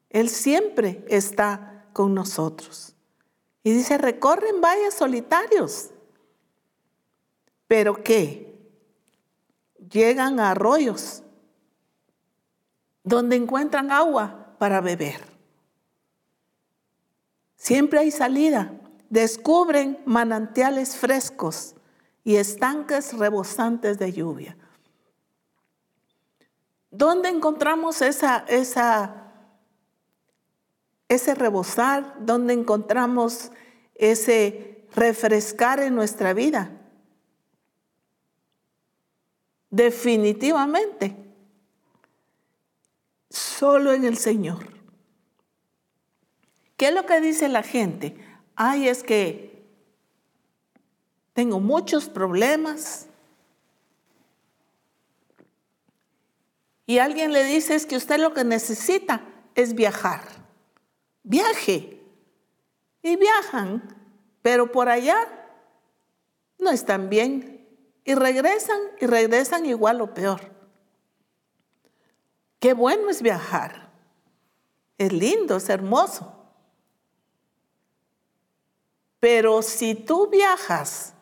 [0.10, 2.95] Él siempre está con nosotros.
[3.63, 5.91] Y dice, recorren valles solitarios.
[7.67, 8.60] ¿Pero qué?
[9.89, 11.23] Llegan a arroyos
[13.04, 15.21] donde encuentran agua para beber.
[17.56, 18.73] Siempre hay salida.
[19.10, 21.76] Descubren manantiales frescos
[22.23, 24.58] y estanques rebosantes de lluvia.
[26.89, 29.22] ¿Dónde encontramos esa, esa,
[31.07, 32.15] ese rebosar?
[32.19, 33.51] ¿Dónde encontramos
[33.95, 36.71] ese refrescar en nuestra vida?
[39.69, 41.15] Definitivamente,
[43.29, 44.67] solo en el Señor.
[46.77, 48.15] ¿Qué es lo que dice la gente?
[48.55, 49.63] Ay, es que
[51.33, 53.07] tengo muchos problemas,
[56.85, 59.23] y alguien le dice es que usted lo que necesita
[59.55, 60.42] es viajar.
[61.24, 62.01] Viaje.
[63.01, 63.95] Y viajan,
[64.41, 65.17] pero por allá
[66.59, 67.67] no están bien.
[68.05, 70.51] Y regresan y regresan igual o peor.
[72.59, 73.91] Qué bueno es viajar.
[74.97, 76.34] Es lindo, es hermoso.
[79.19, 81.13] Pero si tú viajas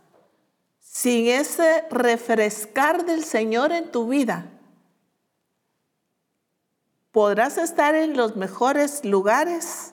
[0.79, 4.51] sin ese refrescar del Señor en tu vida,
[7.11, 9.90] podrás estar en los mejores lugares,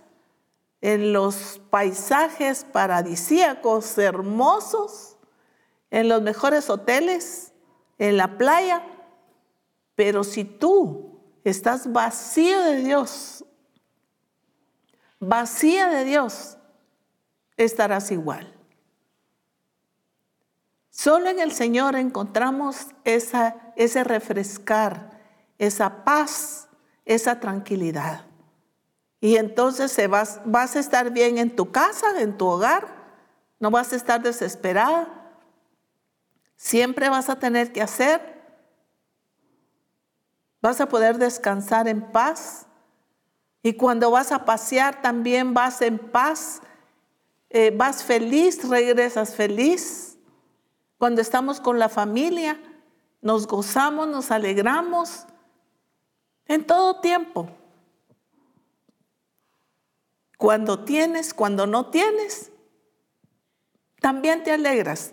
[0.81, 5.17] en los paisajes paradisíacos hermosos,
[5.91, 7.53] en los mejores hoteles,
[7.99, 8.83] en la playa,
[9.95, 13.45] pero si tú estás vacío de Dios,
[15.19, 16.59] vacía de Dios,
[17.57, 18.55] estarás igual.
[20.91, 25.21] Solo en el Señor encontramos ese refrescar,
[25.59, 26.69] esa paz,
[27.05, 28.28] esa tranquilidad.
[29.21, 32.87] Y entonces se vas, vas a estar bien en tu casa, en tu hogar,
[33.59, 35.09] no vas a estar desesperada.
[36.57, 38.39] Siempre vas a tener que hacer.
[40.61, 42.67] Vas a poder descansar en paz.
[43.63, 46.61] Y cuando vas a pasear también vas en paz.
[47.51, 50.19] Eh, vas feliz, regresas feliz.
[50.99, 52.61] Cuando estamos con la familia,
[53.21, 55.27] nos gozamos, nos alegramos
[56.47, 57.49] en todo tiempo.
[60.39, 62.53] Cuando tienes, cuando no tienes,
[64.01, 65.13] también te alegras,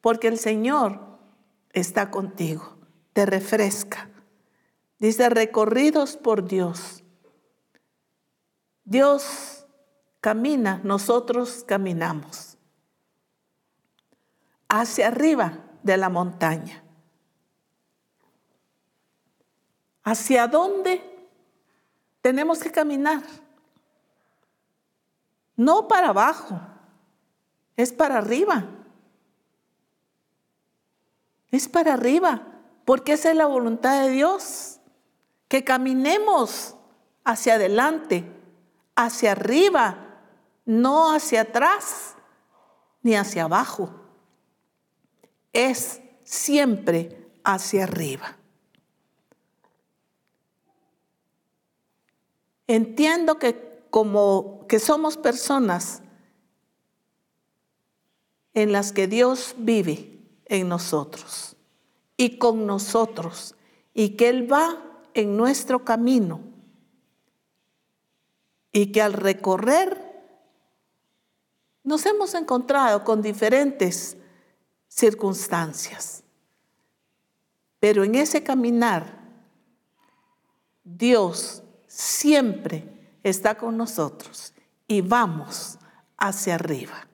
[0.00, 1.18] porque el Señor
[1.72, 2.78] está contigo,
[3.12, 4.08] te refresca.
[4.98, 7.04] Dice, recorridos por Dios.
[8.84, 9.66] Dios
[10.20, 12.56] camina, nosotros caminamos
[14.68, 16.82] hacia arriba de la montaña.
[20.02, 21.28] ¿Hacia dónde
[22.22, 23.22] tenemos que caminar?
[25.56, 26.60] No para abajo,
[27.76, 28.64] es para arriba.
[31.50, 32.42] Es para arriba,
[32.84, 34.80] porque esa es la voluntad de Dios,
[35.48, 36.76] que caminemos
[37.24, 38.24] hacia adelante,
[38.96, 40.20] hacia arriba,
[40.64, 42.14] no hacia atrás
[43.02, 43.90] ni hacia abajo.
[45.52, 48.36] Es siempre hacia arriba.
[52.66, 56.00] Entiendo que como que somos personas
[58.54, 61.56] en las que Dios vive en nosotros
[62.16, 63.54] y con nosotros
[63.92, 64.82] y que Él va
[65.12, 66.40] en nuestro camino
[68.72, 70.24] y que al recorrer
[71.84, 74.16] nos hemos encontrado con diferentes
[74.88, 76.24] circunstancias.
[77.78, 79.20] Pero en ese caminar,
[80.82, 84.54] Dios siempre está con nosotros
[84.86, 85.78] y vamos
[86.16, 87.06] hacia arriba.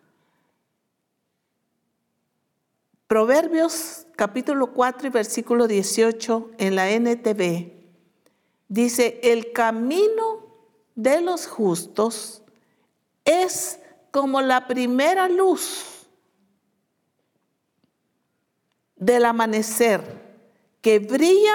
[3.07, 7.73] Proverbios capítulo 4 y versículo 18 en la NTV
[8.69, 10.47] dice, el camino
[10.95, 12.43] de los justos
[13.25, 13.81] es
[14.11, 16.07] como la primera luz
[18.97, 20.29] del amanecer
[20.81, 21.55] que brilla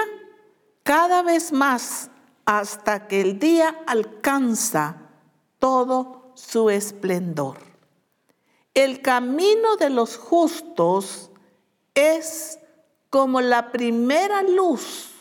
[0.82, 2.10] cada vez más
[2.44, 4.96] hasta que el día alcanza
[5.58, 7.58] todo su esplendor.
[8.74, 11.30] El camino de los justos
[11.94, 12.58] es
[13.08, 15.12] como la primera luz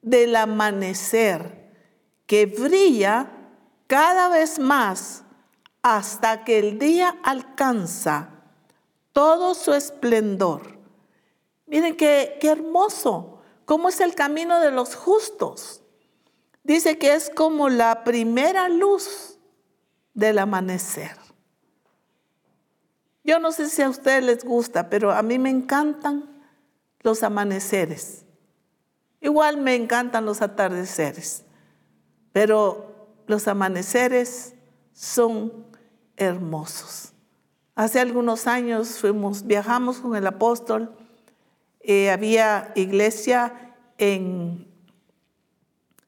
[0.00, 1.66] del amanecer
[2.26, 3.32] que brilla
[3.88, 5.24] cada vez más
[5.82, 8.30] hasta que el día alcanza
[9.12, 10.78] todo su esplendor.
[11.66, 13.35] Miren qué, qué hermoso
[13.66, 15.82] ¿Cómo es el camino de los justos?
[16.62, 19.38] Dice que es como la primera luz
[20.14, 21.16] del amanecer.
[23.24, 26.44] Yo no sé si a ustedes les gusta, pero a mí me encantan
[27.00, 28.24] los amaneceres.
[29.20, 31.44] Igual me encantan los atardeceres,
[32.32, 34.54] pero los amaneceres
[34.92, 35.66] son
[36.16, 37.12] hermosos.
[37.74, 40.96] Hace algunos años fuimos, viajamos con el apóstol
[41.88, 44.66] eh, había iglesia en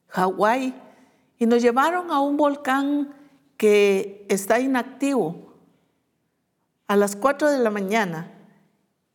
[0.09, 0.73] Hawái
[1.37, 3.15] y nos llevaron a un volcán
[3.55, 5.53] que está inactivo
[6.87, 8.29] a las 4 de la mañana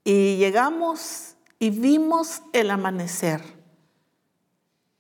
[0.05, 3.43] y llegamos y vimos el amanecer.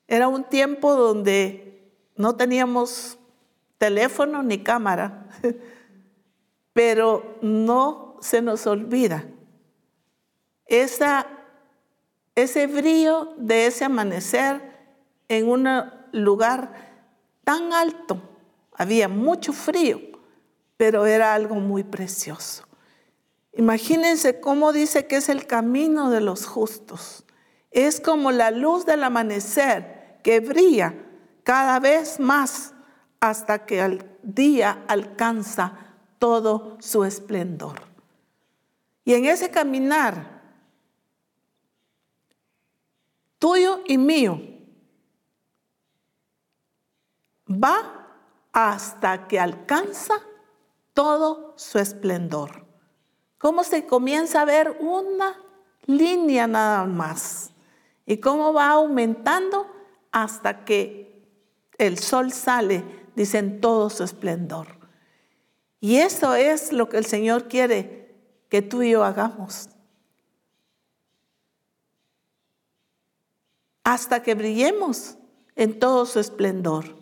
[0.07, 3.19] Era un tiempo donde no teníamos
[3.79, 5.29] teléfono ni cámara,
[6.75, 9.25] pero no se nos olvida
[10.67, 11.27] esa
[12.35, 14.61] ese brillo de ese amanecer
[15.28, 15.68] en un
[16.12, 16.72] lugar
[17.45, 18.20] tan alto.
[18.72, 20.01] Había mucho frío,
[20.76, 22.64] pero era algo muy precioso.
[23.53, 27.24] Imagínense cómo dice que es el camino de los justos.
[27.70, 30.95] Es como la luz del amanecer que brilla
[31.45, 32.72] cada vez más
[33.20, 35.78] hasta que el día alcanza
[36.18, 37.82] todo su esplendor.
[39.05, 40.34] Y en ese caminar
[43.45, 44.41] tuyo y mío,
[47.47, 48.09] va
[48.55, 50.15] hasta que alcanza
[50.95, 52.65] todo su esplendor.
[53.37, 55.39] Cómo se comienza a ver una
[55.85, 57.51] línea nada más
[58.07, 59.71] y cómo va aumentando
[60.11, 61.29] hasta que
[61.77, 62.83] el sol sale,
[63.15, 64.69] dicen todo su esplendor.
[65.81, 68.17] Y eso es lo que el Señor quiere
[68.49, 69.69] que tú y yo hagamos.
[73.85, 75.18] Hasta que brillemos
[75.57, 76.97] en todo su esplendor,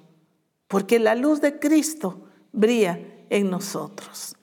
[0.68, 2.98] porque la luz de Cristo brilla
[3.30, 4.36] en nosotros.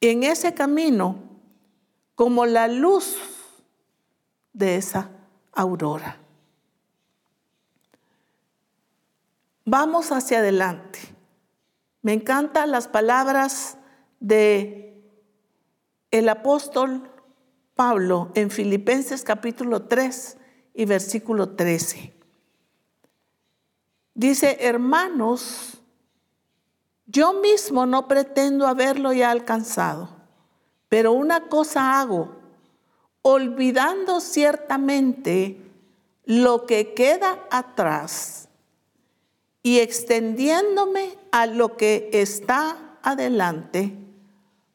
[0.00, 1.16] Y en ese camino,
[2.14, 3.16] como la luz
[4.52, 5.10] de esa
[5.52, 6.18] aurora.
[9.64, 10.98] Vamos hacia adelante.
[12.00, 13.76] Me encantan las palabras
[14.18, 15.04] de
[16.10, 17.10] el apóstol
[17.74, 20.37] Pablo en Filipenses capítulo 3
[20.78, 22.12] y versículo 13.
[24.14, 25.78] Dice, hermanos,
[27.06, 30.08] yo mismo no pretendo haberlo ya alcanzado,
[30.88, 32.36] pero una cosa hago,
[33.22, 35.60] olvidando ciertamente
[36.24, 38.48] lo que queda atrás
[39.64, 43.96] y extendiéndome a lo que está adelante,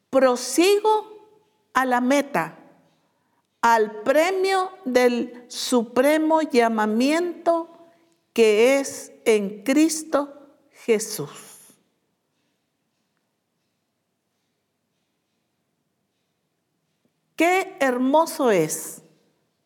[0.10, 1.30] prosigo
[1.74, 2.58] a la meta,
[3.64, 7.68] al premio del supremo llamamiento
[8.32, 10.32] que es en Cristo
[10.86, 11.32] Jesús.
[17.36, 19.01] Qué hermoso es.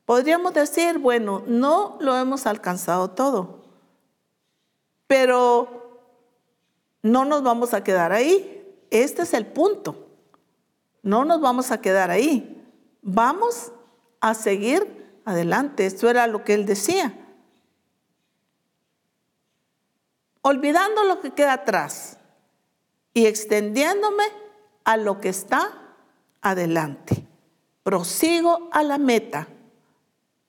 [0.06, 3.58] Podríamos decir, bueno, no lo hemos alcanzado todo
[5.08, 6.02] pero
[7.02, 8.66] no nos vamos a quedar ahí.
[8.92, 10.10] Este es el punto.
[11.02, 12.66] No nos vamos a quedar ahí.
[13.02, 13.72] Vamos
[14.20, 15.86] a seguir adelante.
[15.86, 17.14] Esto era lo que él decía.
[20.42, 22.18] Olvidando lo que queda atrás
[23.14, 24.24] y extendiéndome
[24.84, 25.96] a lo que está
[26.42, 27.26] adelante.
[27.84, 29.48] Prosigo a la meta,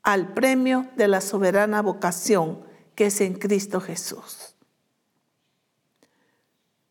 [0.03, 2.65] al premio de la soberana vocación
[2.95, 4.55] que es en Cristo Jesús.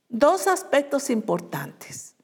[0.09, 2.15] Dos aspectos importantes.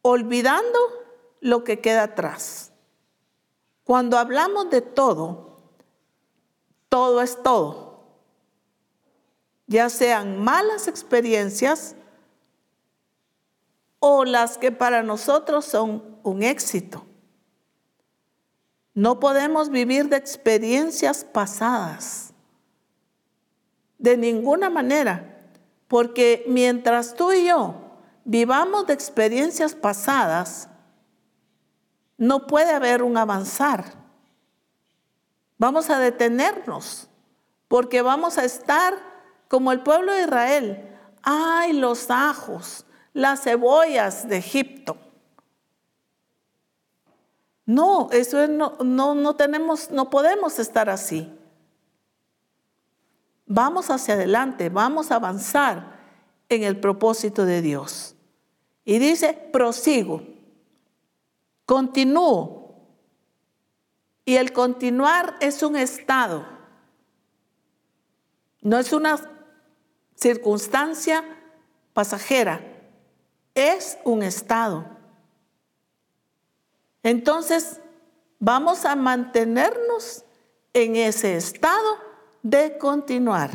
[0.00, 1.01] Olvidando
[1.42, 2.72] lo que queda atrás.
[3.84, 5.60] Cuando hablamos de todo,
[6.88, 8.04] todo es todo.
[9.66, 11.96] Ya sean malas experiencias
[13.98, 17.04] o las que para nosotros son un éxito.
[18.94, 22.32] No podemos vivir de experiencias pasadas.
[23.98, 25.40] De ninguna manera.
[25.88, 27.74] Porque mientras tú y yo
[28.24, 30.68] vivamos de experiencias pasadas,
[32.22, 33.94] no puede haber un avanzar.
[35.58, 37.08] Vamos a detenernos.
[37.66, 38.94] Porque vamos a estar
[39.48, 40.88] como el pueblo de Israel.
[41.24, 44.96] Ay, los ajos, las cebollas de Egipto.
[47.66, 51.28] No, eso no, no, no tenemos, no podemos estar así.
[53.46, 55.98] Vamos hacia adelante, vamos a avanzar
[56.48, 58.14] en el propósito de Dios.
[58.84, 60.31] Y dice, prosigo,
[61.72, 62.76] continúo.
[64.26, 66.46] Y el continuar es un estado,
[68.60, 69.18] no es una
[70.14, 71.24] circunstancia
[71.94, 72.60] pasajera,
[73.54, 74.84] es un estado.
[77.02, 77.80] Entonces,
[78.38, 80.26] vamos a mantenernos
[80.74, 81.96] en ese estado
[82.42, 83.50] de continuar.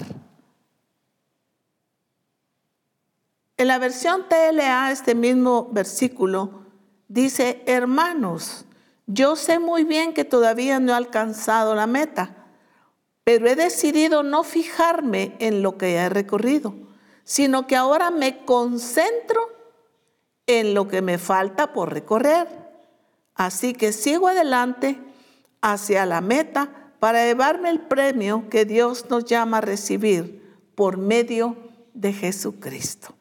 [3.58, 6.67] En la versión TLA, este mismo versículo
[7.08, 8.66] dice, hermanos,
[9.06, 12.48] yo sé muy bien que todavía no he alcanzado la meta,
[13.24, 16.74] pero he decidido no fijarme en lo que he recorrido,
[17.24, 19.42] sino que ahora me concentro
[20.46, 22.68] en lo que me falta por recorrer
[23.38, 25.00] Así que sigo adelante
[25.62, 31.56] hacia la meta para llevarme el premio que Dios nos llama a recibir por medio
[31.94, 33.16] de Jesucristo.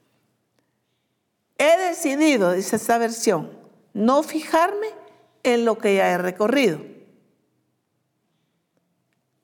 [1.59, 3.56] He decidido, dice esta versión,
[3.97, 4.88] no fijarme
[5.42, 6.80] en lo que ya he recorrido.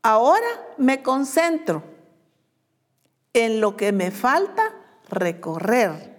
[0.02, 0.46] Ahora
[0.76, 1.82] me concentro
[3.32, 4.74] en lo que me falta
[5.08, 6.12] recorrer.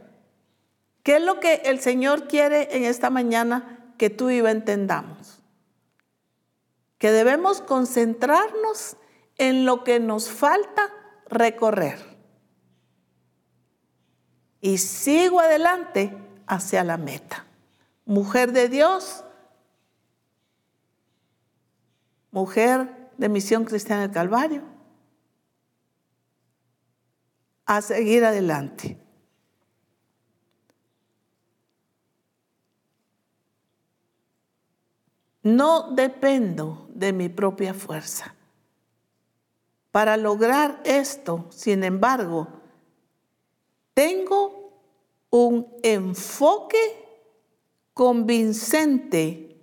[1.03, 5.43] ¿Qué es lo que el Señor quiere en esta mañana que tú y yo entendamos.
[6.97, 8.97] Que debemos concentrarnos
[9.37, 10.91] en lo que nos falta
[11.29, 11.99] recorrer.
[14.59, 16.17] Y sigo adelante
[16.47, 17.45] hacia la meta.
[18.05, 19.23] Mujer de Dios,
[22.31, 24.63] mujer de Misión Cristiana del Calvario,
[27.65, 28.99] a seguir adelante.
[35.43, 38.35] No dependo de mi propia fuerza.
[39.91, 42.47] Para lograr esto, sin embargo,
[43.93, 44.81] tengo
[45.29, 47.02] un enfoque
[47.93, 49.57] convincente.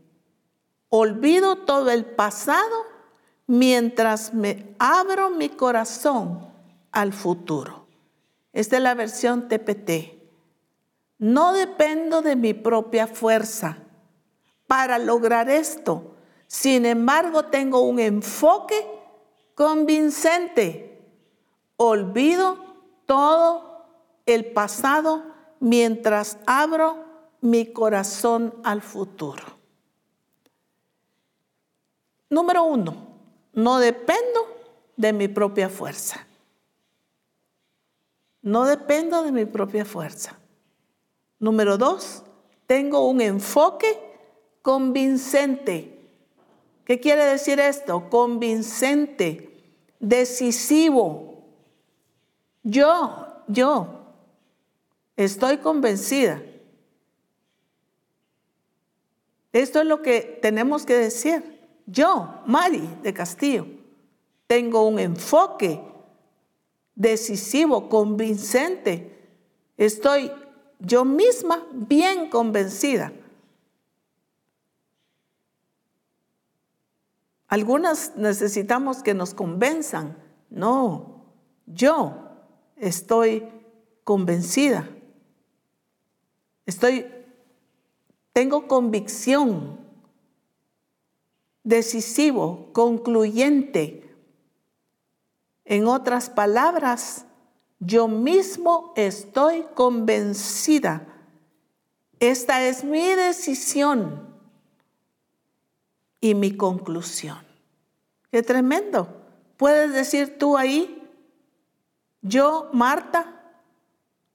[0.88, 2.84] Olvido todo el pasado
[3.46, 6.48] mientras me abro mi corazón
[6.92, 7.86] al futuro.
[8.52, 10.18] Esta es la versión TPT.
[11.18, 13.78] No dependo de mi propia fuerza
[14.66, 16.14] para lograr esto.
[16.46, 18.86] Sin embargo, tengo un enfoque
[19.54, 21.04] convincente.
[21.76, 22.58] Olvido
[23.06, 23.86] todo
[24.26, 25.24] el pasado
[25.60, 27.09] mientras abro
[27.40, 29.42] mi corazón al futuro.
[32.28, 32.94] Número uno,
[33.54, 34.46] no dependo
[34.96, 36.26] de mi propia fuerza.
[38.42, 40.38] No dependo de mi propia fuerza.
[41.38, 42.22] Número dos,
[42.66, 43.98] tengo un enfoque
[44.62, 45.98] convincente.
[46.84, 48.08] ¿Qué quiere decir esto?
[48.10, 51.44] Convincente, decisivo.
[52.62, 53.88] Yo, yo,
[55.16, 56.42] estoy convencida
[59.52, 61.60] esto es lo que tenemos que decir.
[61.86, 63.66] Yo, Mari de Castillo,
[64.46, 65.80] tengo un enfoque
[66.94, 69.18] decisivo, convincente.
[69.76, 70.30] Estoy
[70.78, 73.12] yo misma bien convencida.
[77.48, 80.16] Algunas necesitamos que nos convenzan.
[80.50, 81.24] No,
[81.66, 82.14] yo
[82.76, 83.48] estoy
[84.04, 84.88] convencida.
[86.64, 87.06] Estoy
[88.32, 89.78] tengo convicción,
[91.62, 94.14] decisivo, concluyente.
[95.64, 97.26] En otras palabras,
[97.78, 101.06] yo mismo estoy convencida.
[102.18, 104.28] Esta es mi decisión
[106.20, 107.38] y mi conclusión.
[108.30, 109.08] Qué tremendo.
[109.56, 111.08] Puedes decir tú ahí,
[112.22, 113.40] yo Marta,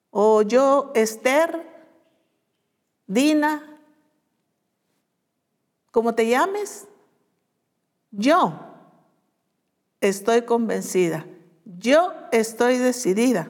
[0.10, 1.72] o yo Esther,
[3.08, 3.75] Dina,
[5.96, 6.90] como te llames,
[8.12, 8.54] yo
[10.02, 11.26] estoy convencida,
[11.64, 13.50] yo estoy decidida.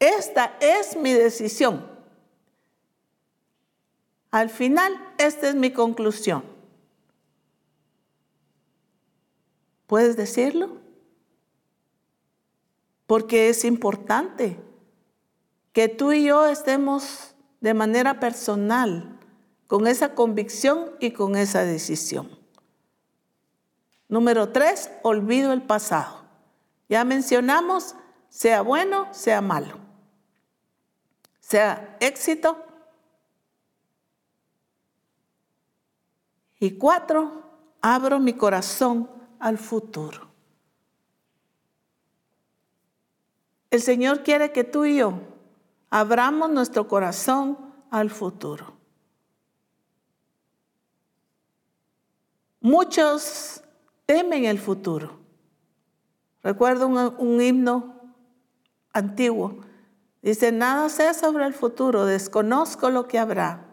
[0.00, 1.88] Esta es mi decisión.
[4.32, 6.42] Al final, esta es mi conclusión.
[9.86, 10.78] ¿Puedes decirlo?
[13.06, 14.58] Porque es importante
[15.72, 19.13] que tú y yo estemos de manera personal
[19.66, 22.38] con esa convicción y con esa decisión.
[24.08, 26.22] Número tres, olvido el pasado.
[26.88, 27.94] Ya mencionamos,
[28.28, 29.78] sea bueno, sea malo.
[31.40, 32.64] Sea éxito.
[36.60, 37.42] Y cuatro,
[37.80, 40.28] abro mi corazón al futuro.
[43.70, 45.14] El Señor quiere que tú y yo
[45.90, 47.58] abramos nuestro corazón
[47.90, 48.83] al futuro.
[52.64, 53.62] Muchos
[54.06, 55.18] temen el futuro.
[56.42, 57.94] Recuerdo un, himno
[58.90, 59.60] antiguo.
[60.22, 63.66] Dice, nada sé sobre el futuro, desconozco lo que habrá.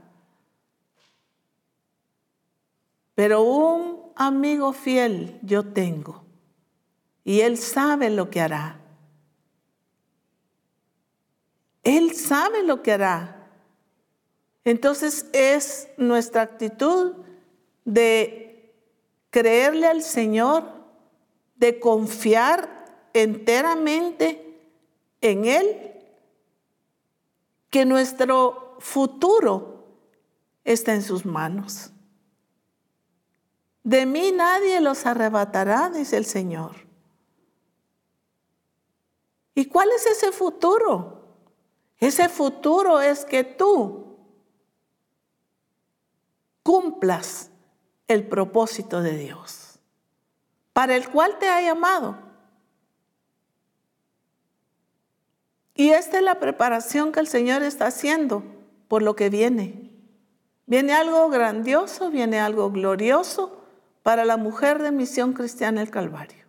[3.15, 6.25] Pero un amigo fiel yo tengo
[7.23, 8.81] y él sabe lo que hará.
[11.83, 13.47] Él sabe lo que hará.
[14.65, 17.13] Entonces es nuestra actitud
[17.85, 18.50] de
[19.31, 20.63] creerle al Señor,
[21.55, 24.59] de confiar enteramente
[25.21, 25.93] en Él,
[27.69, 29.87] que nuestro futuro
[30.63, 31.91] está en sus manos.
[33.83, 36.75] De mí nadie los arrebatará, dice el Señor.
[39.55, 41.21] ¿Y cuál es ese futuro?
[41.97, 44.17] Ese futuro es que tú
[46.63, 47.50] cumplas
[48.13, 49.79] el propósito de Dios,
[50.73, 52.17] para el cual te ha llamado.
[55.75, 58.43] Y esta es la preparación que el Señor está haciendo
[58.87, 59.89] por lo que viene.
[60.65, 63.63] Viene algo grandioso, viene algo glorioso
[64.03, 66.45] para la mujer de Misión Cristiana el Calvario.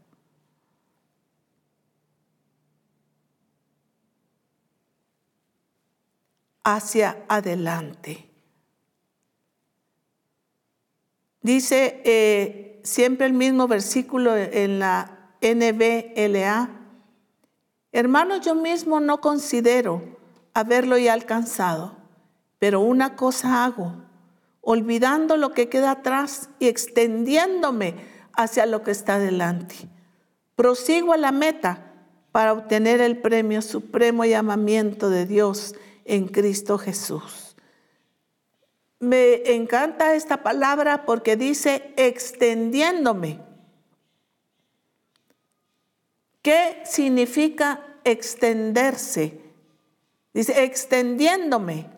[6.65, 8.32] Hacia adelante.
[11.43, 16.71] Dice eh, siempre el mismo versículo en la NBLA.
[17.91, 20.03] Hermanos, yo mismo no considero
[20.55, 21.97] haberlo ya alcanzado,
[22.59, 23.97] pero una cosa hago,
[24.61, 27.97] olvidando lo que queda atrás y extendiéndome
[28.35, 29.75] hacia lo que está delante.
[30.55, 31.93] Prosigo a la meta
[32.31, 35.75] para obtener el premio supremo llamamiento de Dios
[36.05, 37.42] en Cristo Jesús.
[39.03, 43.41] Me encanta esta palabra porque dice extendiéndome.
[46.41, 49.41] ¿Qué significa extenderse?
[50.33, 51.91] Dice extendiéndome.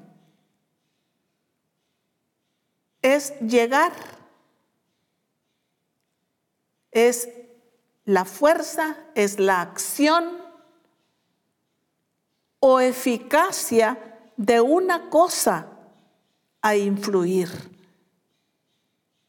[3.02, 3.92] Es llegar.
[6.90, 7.28] Es
[8.06, 10.38] la fuerza, es la acción
[12.60, 15.73] o eficacia de una cosa
[16.64, 17.50] a influir.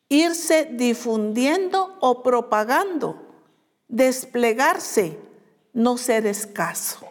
[0.07, 3.19] Irse difundiendo o propagando,
[3.89, 5.19] desplegarse,
[5.73, 7.05] no ser escaso.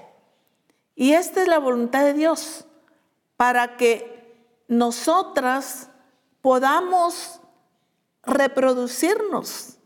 [0.96, 2.64] Y esta es la voluntad de Dios,
[3.36, 4.34] para que
[4.66, 5.90] nosotras
[6.40, 7.40] podamos
[8.22, 9.76] reproducirnos,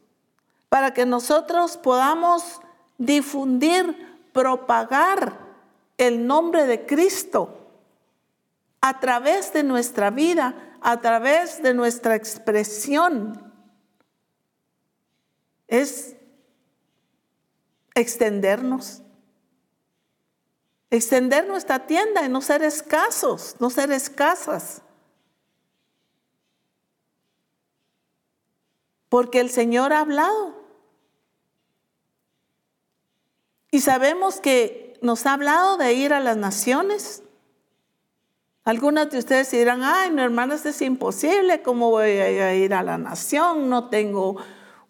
[0.69, 2.61] para que nosotros podamos
[2.97, 5.37] difundir, propagar
[5.97, 7.68] el nombre de Cristo
[8.89, 13.53] a través de nuestra vida, a través de nuestra expresión.
[15.67, 16.17] Es
[17.95, 19.03] extendernos.
[20.91, 24.81] Extender nuestra tienda y no ser escasos, no ser escasas.
[29.11, 30.55] Porque el Señor ha hablado.
[33.71, 37.23] Y sabemos que nos ha hablado de ir a las naciones.
[38.69, 42.83] Algunas de ustedes dirán, ay, mi hermana, esto es imposible, ¿cómo voy a ir a
[42.83, 43.71] la nación?
[43.71, 44.37] No tengo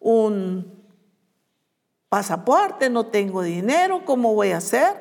[0.01, 0.85] un
[2.09, 4.97] pasaporte, no tengo dinero, ¿cómo voy a hacer?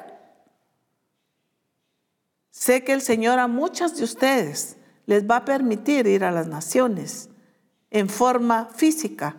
[2.52, 6.46] Sé que el Señor a muchas de ustedes les va a permitir ir a las
[6.46, 7.30] naciones
[7.90, 9.38] en forma física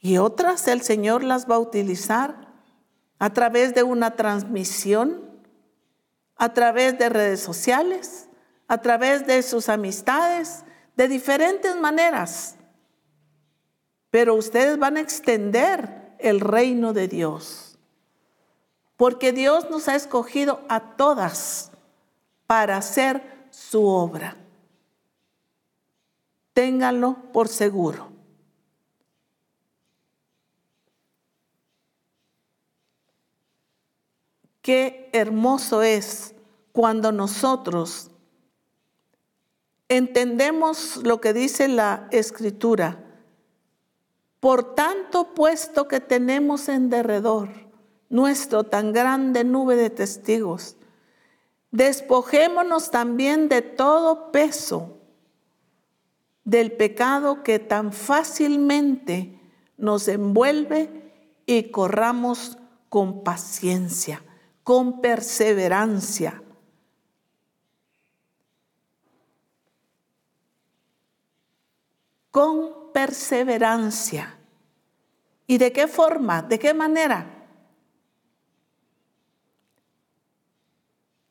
[0.00, 2.46] y otras el Señor las va a utilizar
[3.18, 5.29] a través de una transmisión
[6.40, 8.26] a través de redes sociales,
[8.66, 10.64] a través de sus amistades,
[10.96, 12.56] de diferentes maneras.
[14.08, 17.78] Pero ustedes van a extender el reino de Dios.
[18.96, 21.72] Porque Dios nos ha escogido a todas
[22.46, 24.38] para hacer su obra.
[26.54, 28.09] Ténganlo por seguro.
[34.62, 36.34] Qué hermoso es
[36.72, 38.10] cuando nosotros
[39.88, 43.04] entendemos lo que dice la escritura.
[44.38, 47.48] Por tanto, puesto que tenemos en derredor
[48.10, 50.76] nuestro tan grande nube de testigos,
[51.70, 54.98] despojémonos también de todo peso
[56.44, 59.40] del pecado que tan fácilmente
[59.78, 61.12] nos envuelve
[61.46, 62.58] y corramos
[62.88, 64.22] con paciencia
[64.70, 66.40] con perseverancia.
[72.30, 74.38] Con perseverancia.
[75.48, 76.42] ¿Y de qué forma?
[76.42, 77.48] ¿De qué manera?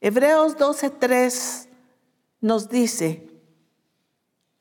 [0.02, 1.70] Hebreos 12.3
[2.42, 3.26] nos dice,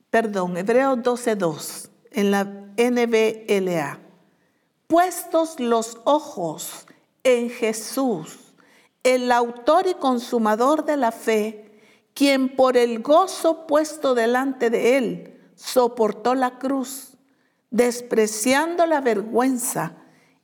[0.09, 3.99] perdón, Hebreos 12.2 en la NBLA,
[4.87, 6.87] puestos los ojos
[7.24, 8.47] en Jesús
[9.14, 11.80] el autor y consumador de la fe,
[12.12, 17.16] quien por el gozo puesto delante de él soportó la cruz,
[17.70, 19.96] despreciando la vergüenza,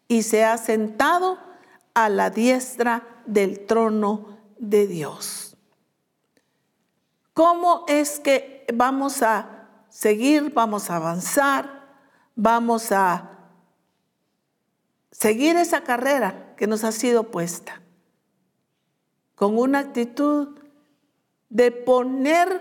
[0.09, 1.39] y se ha sentado
[1.93, 5.57] a la diestra del trono de Dios.
[7.35, 11.85] ¿Cómo es que vamos a seguir, vamos a avanzar,
[12.35, 13.31] vamos a
[15.11, 17.84] seguir esa carrera que nos ha sido puesta?
[19.35, 20.59] Con una actitud
[21.49, 22.61] de poner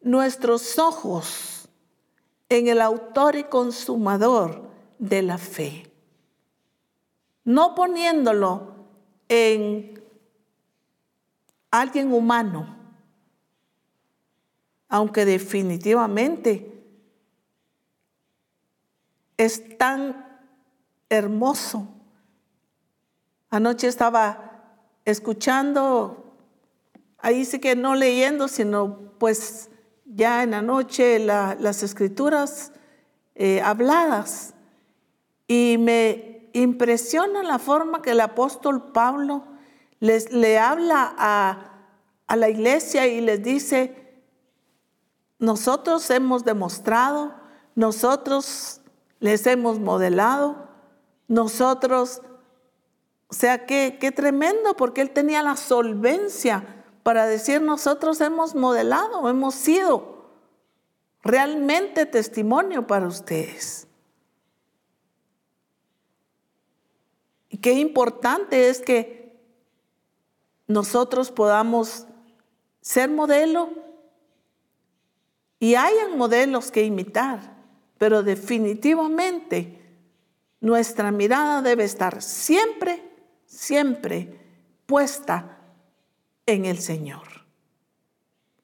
[0.00, 1.68] nuestros ojos
[2.48, 5.90] en el autor y consumador de la fe.
[7.44, 8.74] No poniéndolo
[9.28, 10.02] en
[11.70, 12.76] alguien humano,
[14.88, 16.84] aunque definitivamente
[19.38, 20.40] es tan
[21.08, 21.88] hermoso.
[23.48, 24.51] Anoche estaba
[25.04, 26.34] escuchando,
[27.18, 29.70] ahí sí que no leyendo, sino pues
[30.04, 32.72] ya en la noche las escrituras
[33.34, 34.54] eh, habladas.
[35.46, 39.44] Y me impresiona la forma que el apóstol Pablo
[40.00, 41.72] les, le habla a,
[42.26, 44.22] a la iglesia y les dice,
[45.38, 47.34] nosotros hemos demostrado,
[47.74, 48.80] nosotros
[49.20, 50.68] les hemos modelado,
[51.28, 52.22] nosotros
[53.32, 59.26] o sea, qué, qué tremendo, porque él tenía la solvencia para decir nosotros hemos modelado,
[59.26, 60.26] hemos sido
[61.22, 63.88] realmente testimonio para ustedes.
[67.48, 69.40] Y qué importante es que
[70.66, 72.06] nosotros podamos
[72.82, 73.70] ser modelo
[75.58, 77.56] y hayan modelos que imitar,
[77.96, 79.78] pero definitivamente
[80.60, 83.11] nuestra mirada debe estar siempre,
[83.52, 84.40] siempre
[84.86, 85.58] puesta
[86.46, 87.46] en el Señor,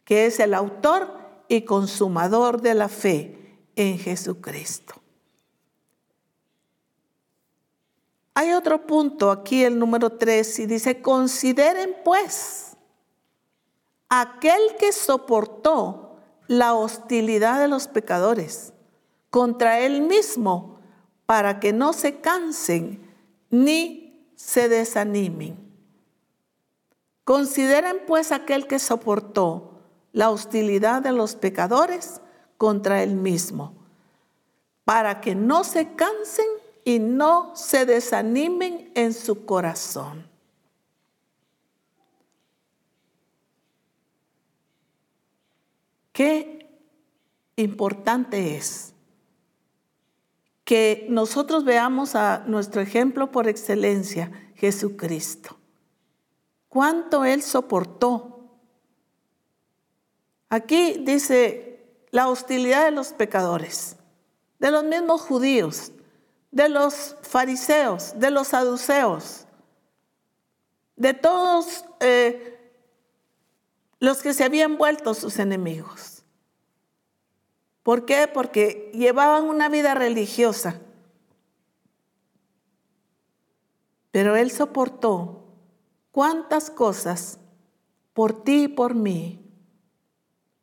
[0.04, 1.12] que es el autor
[1.48, 4.94] y consumador de la fe en Jesucristo.
[8.34, 12.76] Hay otro punto aquí, el número 3, y dice, consideren pues
[14.08, 16.16] aquel que soportó
[16.46, 18.72] la hostilidad de los pecadores
[19.30, 20.78] contra él mismo
[21.26, 23.06] para que no se cansen
[23.50, 24.07] ni
[24.38, 25.58] se desanimen.
[27.24, 29.80] Consideren pues aquel que soportó
[30.12, 32.20] la hostilidad de los pecadores
[32.56, 33.74] contra él mismo,
[34.84, 36.46] para que no se cansen
[36.84, 40.30] y no se desanimen en su corazón.
[46.12, 46.70] Qué
[47.56, 48.94] importante es
[50.68, 55.58] que nosotros veamos a nuestro ejemplo por excelencia, Jesucristo
[56.68, 58.34] cuánto Él soportó.
[60.48, 63.96] Aquí dice la hostilidad de los pecadores,
[64.58, 65.92] de los mismos judíos,
[66.50, 69.46] de los fariseos, de los saduceos,
[70.96, 72.72] de todos eh,
[74.00, 76.17] los que se habían vuelto sus enemigos.
[77.88, 78.28] ¿Por qué?
[78.30, 80.78] Porque llevaban una vida religiosa.
[84.10, 85.46] Pero Él soportó
[86.10, 87.38] cuántas cosas
[88.12, 89.42] por ti y por mí.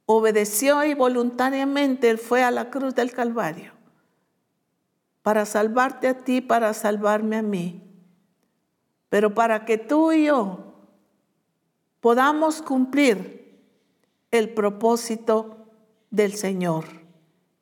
[0.05, 3.71] Obedeció y voluntariamente Él fue a la cruz del Calvario
[5.23, 7.81] para salvarte a ti, para salvarme a mí.
[9.09, 10.75] Pero para que tú y yo
[12.01, 13.63] podamos cumplir
[14.29, 15.65] el propósito
[16.11, 17.04] del Señor,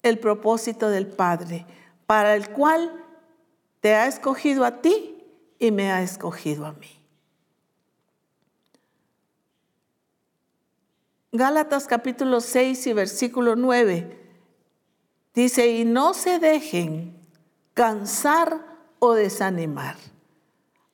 [0.04, 1.66] el propósito del Padre,
[2.06, 3.04] para el cual
[3.80, 5.26] te ha escogido a ti
[5.58, 7.00] y me ha escogido a mí.
[11.32, 14.20] Gálatas capítulo 6 y versículo 9
[15.34, 17.18] dice, y no se dejen
[17.74, 18.64] cansar
[19.00, 19.96] o desanimar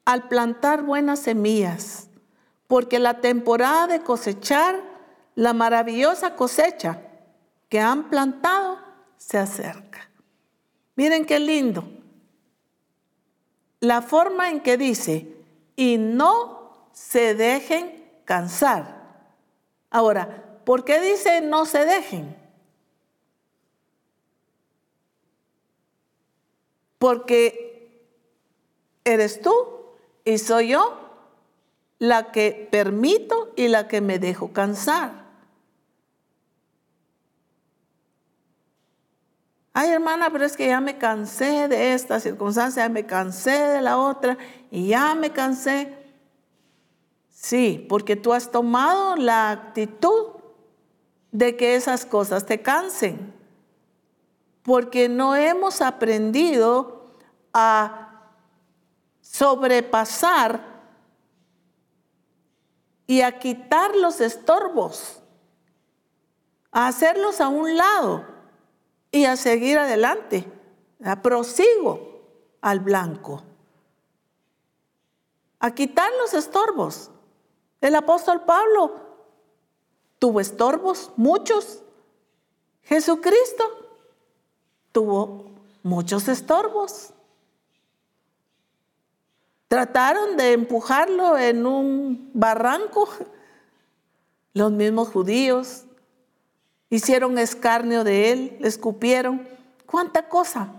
[0.05, 2.07] al plantar buenas semillas,
[2.67, 4.81] porque la temporada de cosechar
[5.35, 7.01] la maravillosa cosecha
[7.67, 8.78] que han plantado
[9.29, 10.09] se acerca.
[10.95, 11.87] Miren qué lindo.
[13.79, 15.35] La forma en que dice,
[15.75, 19.27] y no se dejen cansar.
[19.91, 22.35] Ahora, ¿por qué dice no se dejen?
[26.97, 28.03] Porque
[29.03, 29.53] eres tú
[30.25, 30.99] y soy yo
[31.99, 35.28] la que permito y la que me dejo cansar.
[39.73, 43.81] Ay, hermana, pero es que ya me cansé de esta circunstancia, ya me cansé de
[43.81, 44.37] la otra
[44.71, 45.95] y ya me cansé.
[47.29, 50.39] Sí, porque tú has tomado la actitud
[51.31, 53.33] de que esas cosas te cansen.
[54.63, 57.13] Porque no hemos aprendido
[57.53, 58.23] a
[59.21, 60.61] sobrepasar
[63.05, 65.21] y a quitar los estorbos,
[66.71, 68.38] a hacerlos a un lado
[69.11, 70.45] y a seguir adelante.
[71.03, 72.21] A prosigo
[72.61, 73.43] al blanco.
[75.59, 77.11] A quitar los estorbos.
[77.81, 78.95] El apóstol Pablo
[80.19, 81.81] tuvo estorbos, muchos.
[82.83, 83.63] Jesucristo
[84.91, 85.45] tuvo
[85.83, 87.13] muchos estorbos.
[89.69, 93.07] Trataron de empujarlo en un barranco.
[94.53, 95.85] Los mismos judíos
[96.89, 99.47] hicieron escarnio de él, le escupieron.
[99.85, 100.73] ¿Cuánta cosa?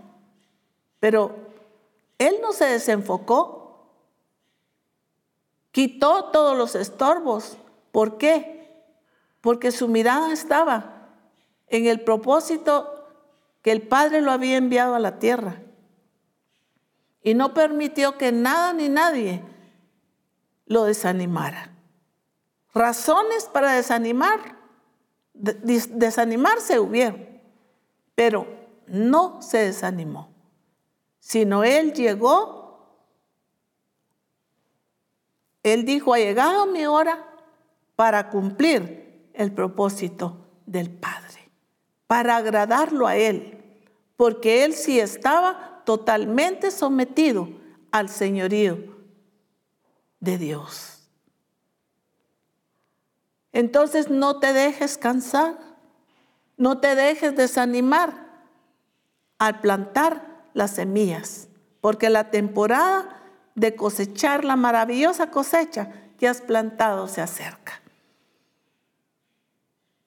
[0.99, 1.37] Pero
[2.19, 3.87] él no se desenfocó.
[5.73, 7.57] Quitó todos los estorbos.
[7.93, 8.85] ¿Por qué?
[9.41, 11.09] Porque su mirada estaba
[11.69, 13.07] en el propósito
[13.63, 15.63] que el Padre lo había enviado a la tierra.
[17.23, 19.43] Y no permitió que nada ni nadie
[20.67, 21.73] lo desanimara.
[22.73, 24.60] Razones para desanimar,
[25.33, 27.27] desanimarse hubieron,
[28.15, 28.47] pero
[28.87, 30.33] no se desanimó,
[31.21, 32.61] sino él llegó
[35.63, 37.27] Él dijo, ha llegado mi hora
[37.97, 41.51] para cumplir el propósito del Padre,
[42.07, 43.63] para agradarlo a Él,
[44.17, 47.49] porque Él sí estaba totalmente sometido
[47.91, 48.79] al señorío
[50.19, 51.00] de Dios.
[53.53, 55.59] Entonces no te dejes cansar,
[56.57, 58.29] no te dejes desanimar
[59.39, 61.49] al plantar las semillas,
[61.81, 63.21] porque la temporada
[63.55, 67.81] de cosechar la maravillosa cosecha que has plantado se acerca.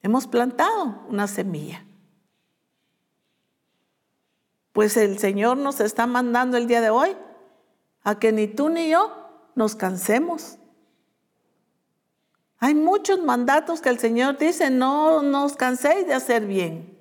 [0.02, 1.84] Hemos plantado una semilla.
[4.74, 7.16] Pues el Señor nos está mandando el día de hoy
[8.04, 10.58] a que ni tú ni yo nos cansemos.
[12.64, 16.98] Hay muchos mandatos que el Señor dice, no nos canséis de hacer bien.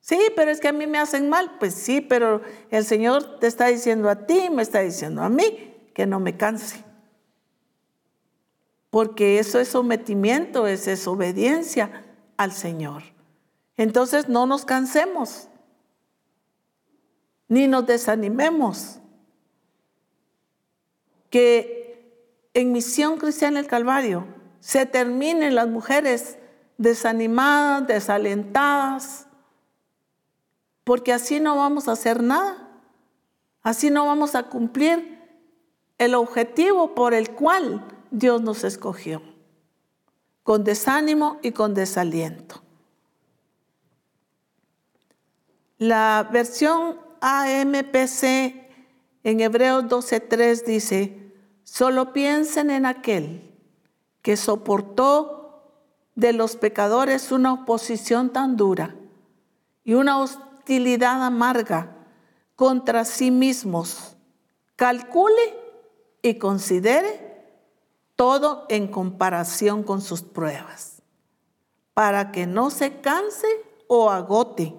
[0.00, 1.56] Sí, pero es que a mí me hacen mal.
[1.60, 5.72] Pues sí, pero el Señor te está diciendo a ti, me está diciendo a mí,
[5.94, 6.82] que no me canse.
[8.90, 12.04] Porque eso es sometimiento, es obediencia
[12.36, 13.04] al Señor.
[13.76, 15.46] Entonces no nos cansemos,
[17.46, 18.98] ni nos desanimemos.
[21.30, 26.38] Que en Misión Cristiana el Calvario se terminen las mujeres
[26.78, 29.26] desanimadas, desalentadas,
[30.84, 32.66] porque así no vamos a hacer nada.
[33.62, 35.20] Así no vamos a cumplir
[35.98, 39.20] el objetivo por el cual Dios nos escogió,
[40.44, 42.62] con desánimo y con desaliento.
[45.78, 48.22] La versión AMPC
[49.24, 51.32] en Hebreos 12.3 dice,
[51.64, 53.55] solo piensen en aquel
[54.26, 55.62] que soportó
[56.16, 58.96] de los pecadores una oposición tan dura
[59.84, 61.96] y una hostilidad amarga
[62.56, 64.16] contra sí mismos.
[64.74, 65.56] Calcule
[66.22, 67.54] y considere
[68.16, 71.02] todo en comparación con sus pruebas,
[71.94, 73.46] para que no se canse
[73.86, 74.74] o agote,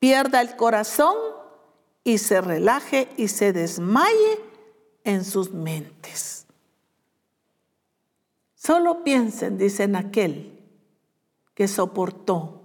[0.00, 1.14] pierda el corazón
[2.02, 4.40] y se relaje y se desmaye
[5.04, 6.43] en sus mentes.
[8.64, 10.58] Solo piensen, dicen aquel
[11.54, 12.64] que soportó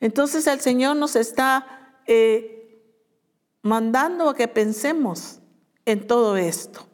[0.00, 2.82] entonces el Señor nos está eh,
[3.62, 5.40] mandando a que pensemos
[5.84, 6.86] en todo esto.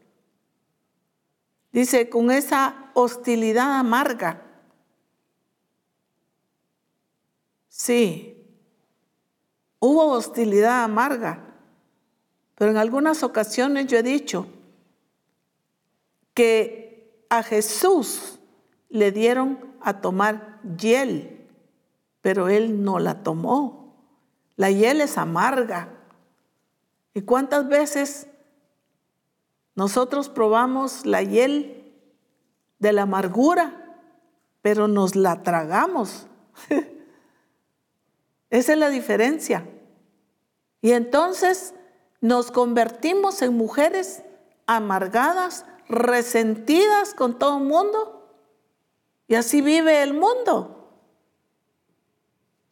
[1.72, 4.41] Dice, con esa hostilidad amarga.
[7.68, 8.47] Sí,
[9.80, 11.45] hubo hostilidad amarga,
[12.55, 14.47] pero en algunas ocasiones yo he dicho
[16.32, 16.84] que
[17.39, 18.39] a Jesús
[18.89, 21.35] le dieron a tomar hiel
[22.24, 23.95] pero él no la tomó.
[24.57, 25.91] La hiel es amarga.
[27.12, 28.28] ¿Y cuántas veces
[29.74, 31.93] nosotros probamos la hiel
[32.78, 34.01] de la amargura,
[34.62, 36.26] pero nos la tragamos?
[38.49, 39.68] Esa es la diferencia.
[40.80, 41.74] Y entonces
[42.22, 44.22] nos convertimos en mujeres
[44.64, 48.28] amargadas, resentidas con todo el mundo.
[49.28, 50.74] Y así vive el mundo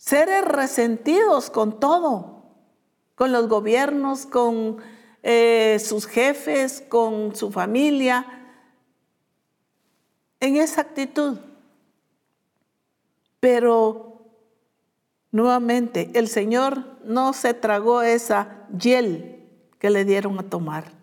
[0.03, 2.43] seres resentidos con todo,
[3.15, 4.79] con los gobiernos, con
[5.23, 8.27] eh, sus jefes, con su familia,
[10.41, 11.39] en esa actitud.
[13.39, 14.27] Pero
[15.31, 19.49] nuevamente, el Señor no se tragó esa hiel
[19.79, 21.02] que le dieron a tomar.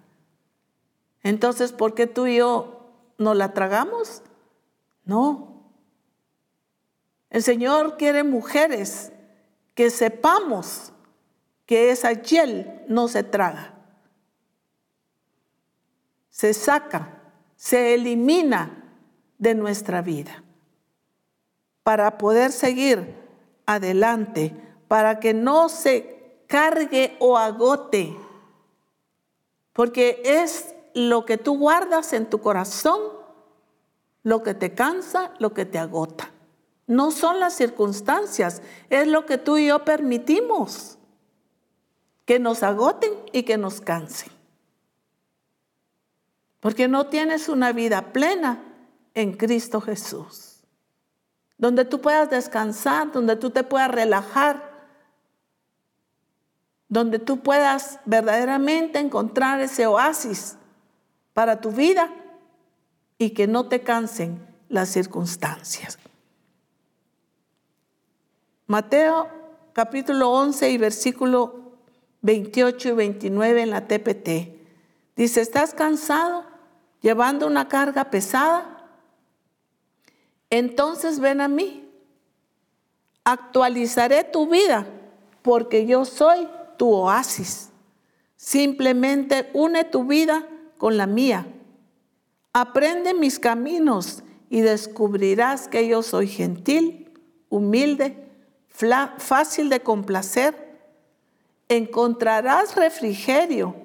[1.23, 4.21] Entonces, ¿por qué tú y yo no la tragamos?
[5.03, 5.49] No,
[7.29, 9.11] el Señor quiere mujeres
[9.75, 10.91] que sepamos
[11.65, 13.75] que esa hiel no se traga.
[16.29, 17.21] Se saca,
[17.55, 18.95] se elimina
[19.37, 20.43] de nuestra vida
[21.83, 23.15] para poder seguir
[23.65, 24.55] adelante,
[24.87, 28.15] para que no se cargue o agote,
[29.73, 30.73] porque es
[31.07, 32.99] lo que tú guardas en tu corazón,
[34.23, 36.31] lo que te cansa, lo que te agota.
[36.87, 40.97] No son las circunstancias, es lo que tú y yo permitimos
[42.25, 44.29] que nos agoten y que nos cansen.
[46.59, 48.61] Porque no tienes una vida plena
[49.13, 50.65] en Cristo Jesús,
[51.57, 54.89] donde tú puedas descansar, donde tú te puedas relajar,
[56.89, 60.57] donde tú puedas verdaderamente encontrar ese oasis
[61.39, 62.09] para tu vida
[63.17, 65.97] y que no te cansen las circunstancias.
[68.67, 69.29] Mateo
[69.71, 71.77] capítulo 11 y versículo
[72.23, 74.29] 28 y 29 en la TPT.
[75.15, 76.43] Dice, ¿estás cansado
[76.99, 78.89] llevando una carga pesada?
[80.49, 81.89] Entonces ven a mí.
[83.23, 84.85] Actualizaré tu vida
[85.41, 87.69] porque yo soy tu oasis.
[88.35, 90.45] Simplemente une tu vida
[90.79, 91.45] con la mía.
[92.53, 97.11] Aprende mis caminos y descubrirás que yo soy gentil,
[97.49, 98.17] humilde,
[99.17, 100.55] fácil de complacer.
[101.67, 103.75] Encontrarás refrigerio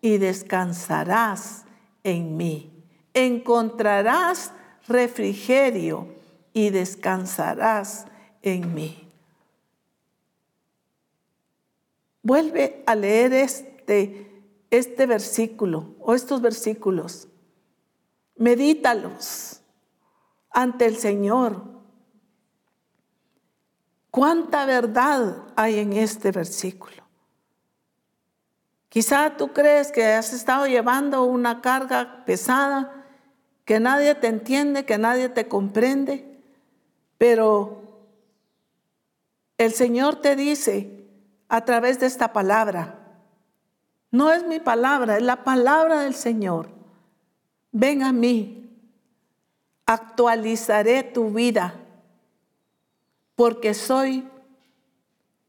[0.00, 1.64] y descansarás
[2.04, 2.70] en mí.
[3.12, 4.52] Encontrarás
[4.88, 6.08] refrigerio
[6.52, 8.06] y descansarás
[8.40, 9.08] en mí.
[12.22, 14.29] Vuelve a leer este,
[14.70, 17.28] este versículo o estos versículos.
[18.36, 19.60] Medítalos
[20.50, 21.62] ante el Señor.
[24.10, 27.02] ¿Cuánta verdad hay en este versículo?
[28.88, 33.06] Quizá tú crees que has estado llevando una carga pesada,
[33.64, 36.42] que nadie te entiende, que nadie te comprende,
[37.16, 37.82] pero
[39.58, 41.06] el Señor te dice
[41.48, 42.99] a través de esta palabra,
[44.10, 46.68] no es mi palabra, es la palabra del Señor.
[47.72, 48.68] Ven a mí,
[49.86, 51.74] actualizaré tu vida,
[53.36, 54.28] porque soy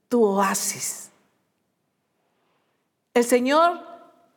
[0.07, 1.09] tu oasis.
[3.13, 3.79] El Señor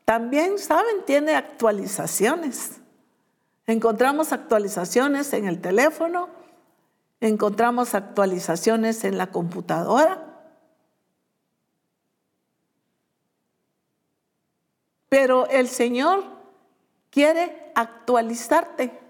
[0.05, 1.05] también, ¿saben?
[1.07, 2.81] Tiene actualizaciones.
[3.67, 6.29] Encontramos actualizaciones en el teléfono,
[7.21, 10.34] encontramos actualizaciones en la computadora.
[15.15, 16.25] Pero el Señor
[17.09, 19.01] quiere actualizarte.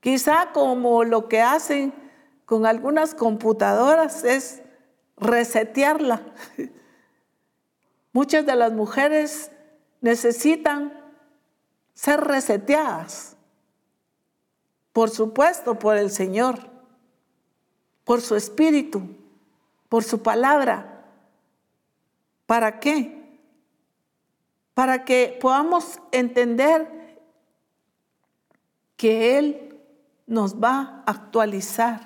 [0.00, 1.92] Quizá como lo que hacen
[2.46, 4.62] con algunas computadoras es
[5.18, 6.22] resetearla.
[8.14, 9.50] Muchas de las mujeres
[10.00, 10.98] necesitan
[11.92, 13.36] ser reseteadas,
[14.94, 16.70] por supuesto, por el Señor,
[18.04, 19.02] por su espíritu,
[19.90, 21.04] por su palabra.
[22.46, 23.17] ¿Para qué?
[24.78, 27.18] Para que podamos entender
[28.96, 29.80] que Él
[30.28, 32.00] nos va a actualizar,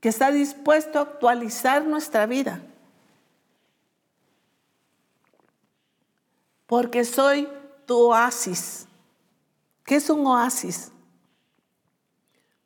[0.00, 2.62] que está dispuesto a actualizar nuestra vida.
[6.68, 7.48] porque soy
[7.86, 8.86] tu oasis.
[9.84, 10.92] ¿Qué es un oasis?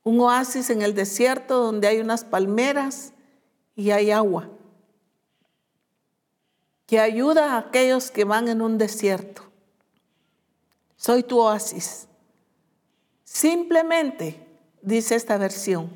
[0.03, 3.13] Un oasis en el desierto donde hay unas palmeras
[3.77, 4.51] y hay agua,
[6.93, 9.51] que ayuda a aquellos que van en un desierto.
[10.95, 12.07] Soy tu oasis.
[13.25, 14.47] Simplemente,
[14.83, 15.91] dice esta versión,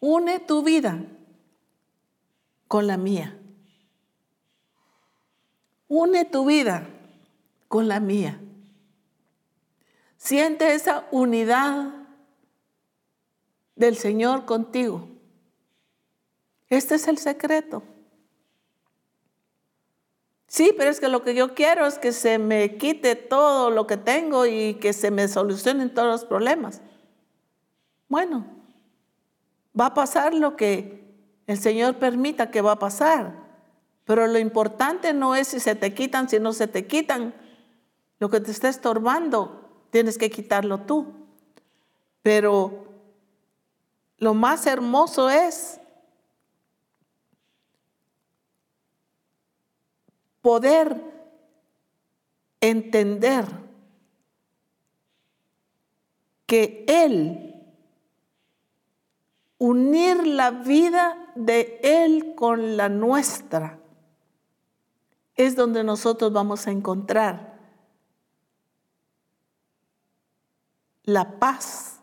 [0.00, 1.04] une tu vida
[2.66, 3.38] con la mía.
[5.86, 6.88] Une tu vida
[7.68, 8.40] con la mía.
[10.16, 11.92] Siente esa unidad
[13.76, 15.06] del Señor contigo.
[16.70, 17.82] Este es el secreto.
[20.50, 23.86] Sí, pero es que lo que yo quiero es que se me quite todo lo
[23.86, 26.80] que tengo y que se me solucionen todos los problemas.
[28.08, 28.44] Bueno,
[29.78, 31.04] va a pasar lo que
[31.46, 33.32] el Señor permita que va a pasar.
[34.04, 37.32] Pero lo importante no es si se te quitan, si no se te quitan.
[38.18, 41.14] Lo que te está estorbando, tienes que quitarlo tú.
[42.22, 42.88] Pero
[44.18, 45.79] lo más hermoso es
[50.40, 51.00] poder
[52.60, 53.46] entender
[56.46, 57.54] que Él,
[59.58, 63.78] unir la vida de Él con la nuestra,
[65.36, 67.58] es donde nosotros vamos a encontrar
[71.04, 72.00] la paz,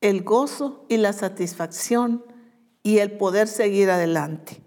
[0.00, 2.24] el gozo y la satisfacción
[2.82, 4.62] y el poder seguir adelante.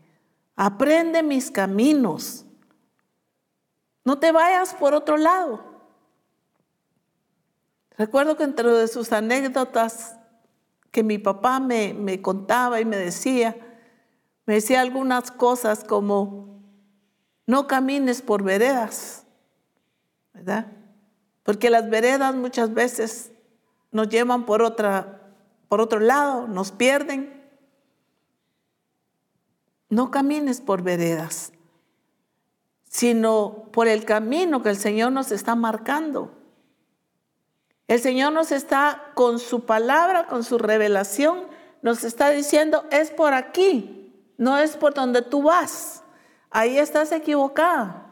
[0.56, 2.46] Aprende mis caminos.
[4.04, 5.64] No te vayas por otro lado.
[7.98, 10.16] Recuerdo que entre de sus anécdotas
[10.92, 13.56] que mi papá me, me contaba y me decía,
[14.46, 16.62] me decía algunas cosas como,
[17.46, 19.26] no camines por veredas,
[20.34, 20.68] ¿verdad?
[21.44, 23.32] Porque las veredas muchas veces
[23.92, 25.34] nos llevan por, otra,
[25.68, 27.42] por otro lado, nos pierden.
[29.90, 31.52] No camines por veredas,
[32.92, 36.32] sino por el camino que el Señor nos está marcando.
[37.88, 41.48] El Señor nos está con su palabra, con su revelación,
[41.82, 46.02] nos está diciendo, es por aquí, no es por donde tú vas
[46.52, 48.06] ahí estás equivocada.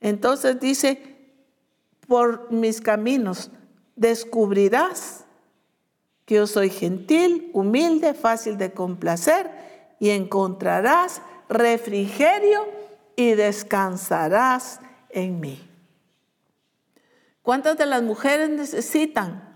[0.00, 1.16] Entonces dice,
[2.08, 3.50] por mis caminos
[3.94, 5.24] descubrirás
[6.24, 9.50] que yo soy gentil, humilde, fácil de complacer
[10.00, 12.66] y encontrarás refrigerio
[13.16, 14.80] y descansarás
[15.10, 15.68] en mí.
[17.42, 19.52] ¿Cuántas de las mujeres necesitan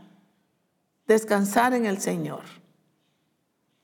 [1.06, 2.43] descansar en el Señor?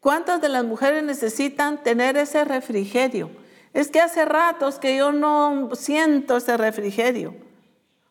[0.01, 3.31] ¿Cuántas de las mujeres necesitan tener ese refrigerio?
[3.73, 7.35] Es que hace ratos que yo no siento ese refrigerio,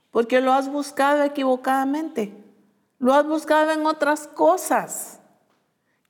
[0.10, 2.34] porque lo has buscado equivocadamente,
[2.98, 5.19] lo has buscado en otras cosas.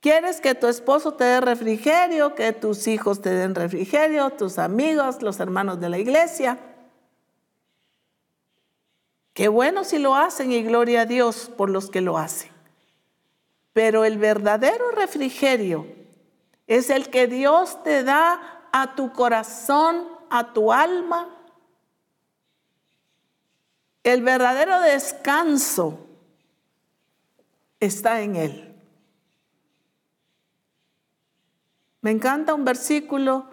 [0.04, 5.22] Quieres que tu esposo te dé refrigerio, que tus hijos te den refrigerio, tus amigos,
[5.22, 6.58] los hermanos de la iglesia.
[9.32, 12.50] Qué bueno si lo hacen y gloria a Dios por los que lo hacen.
[13.72, 15.86] Pero el verdadero refrigerio
[16.66, 21.34] es el que Dios te da a tu corazón, a tu alma.
[24.02, 25.98] El verdadero descanso
[27.80, 28.73] está en Él.
[32.04, 33.46] Me encanta un versículo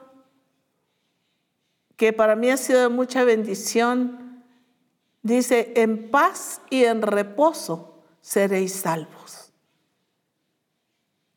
[1.95, 4.43] que para mí ha sido de mucha bendición.
[5.23, 9.41] Dice, en paz y en reposo seréis salvos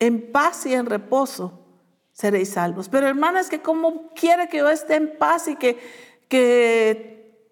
[0.07, 1.61] en paz y en reposo
[2.13, 2.89] seréis salvos.
[2.89, 5.79] Pero hermana, es que cómo quiere que yo esté en paz y que,
[6.29, 7.49] que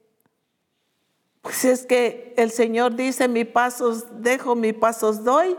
[1.41, 5.57] pues es que el Señor dice, mi pasos dejo, mi pasos doy,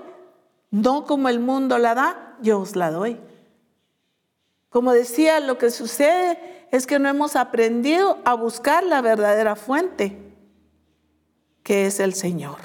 [0.72, 3.20] no como el mundo la da, yo os la doy.
[4.74, 10.18] Como decía, lo que sucede es que no hemos aprendido a buscar la verdadera fuente,
[11.62, 12.58] que es el Señor.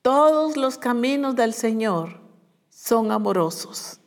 [0.00, 2.22] Todos los caminos del Señor
[2.70, 4.00] son amorosos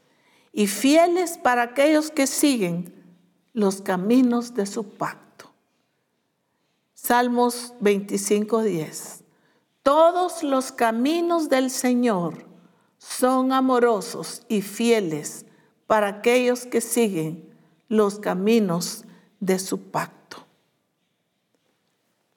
[0.51, 3.15] y fieles para aquellos que siguen
[3.53, 5.51] los caminos de su pacto.
[6.95, 9.23] Salmos 25:10.
[9.83, 12.48] Todos los caminos del Señor
[12.99, 15.47] son amorosos y fieles
[15.87, 17.49] para aquellos que siguen
[17.87, 19.05] los caminos
[19.39, 20.45] de su pacto.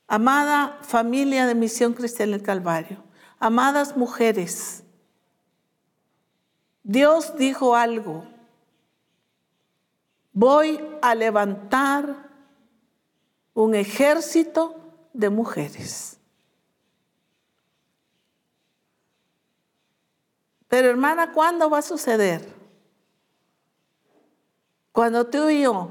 [0.06, 3.02] Amada familia de Misión Cristiana del Calvario,
[3.44, 4.84] Amadas mujeres,
[6.84, 8.24] Dios dijo algo.
[10.32, 12.30] Voy a levantar
[13.52, 14.76] un ejército
[15.12, 16.20] de mujeres.
[20.72, 22.48] Pero hermana, ¿cuándo va a suceder?
[24.90, 25.90] Cuando tú y yo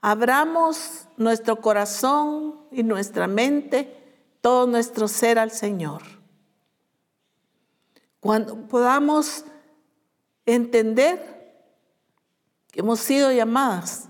[0.00, 6.00] abramos nuestro corazón y nuestra mente todo nuestro ser al Señor.
[8.18, 9.44] Cuando podamos
[10.46, 11.68] entender
[12.72, 14.08] que hemos sido llamadas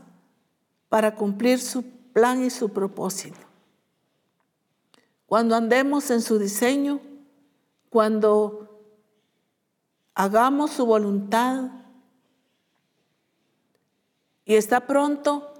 [0.88, 1.82] para cumplir su
[2.12, 3.40] plan y su propósito.
[5.26, 7.00] Cuando andemos en su diseño,
[7.90, 8.75] cuando
[10.16, 11.70] hagamos su voluntad
[14.46, 15.52] y está pronto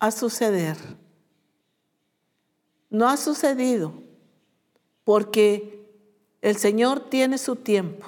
[0.00, 0.76] a suceder.
[2.90, 3.94] No ha sucedido
[5.04, 5.88] porque
[6.42, 8.06] el Señor tiene su tiempo.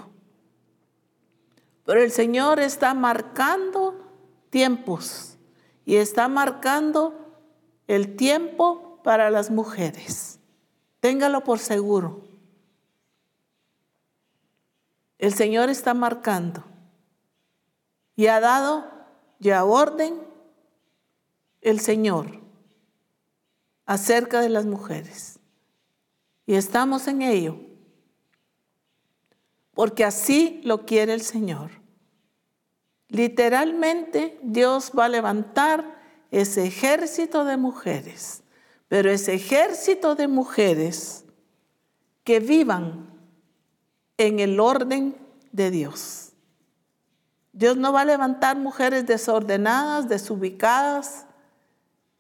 [1.85, 3.95] Pero el Señor está marcando
[4.51, 5.37] tiempos
[5.85, 7.15] y está marcando
[7.87, 10.41] el tiempo para las mujeres.
[10.99, 12.32] Téngalo por seguro.
[15.23, 16.65] El Señor está marcando
[18.17, 18.91] y ha dado
[19.39, 20.21] ya orden
[21.61, 22.41] el Señor
[23.87, 25.39] acerca de las mujeres.
[26.45, 27.57] Y estamos en ello.
[29.75, 31.71] Porque así lo quiere el Señor.
[33.07, 38.43] Literalmente Dios va a levantar ese ejército de mujeres,
[38.89, 41.25] pero ese ejército de mujeres
[42.25, 43.12] que vivan
[44.27, 45.17] en el orden
[45.51, 46.33] de Dios.
[47.53, 51.27] Dios no va a levantar mujeres desordenadas, desubicadas,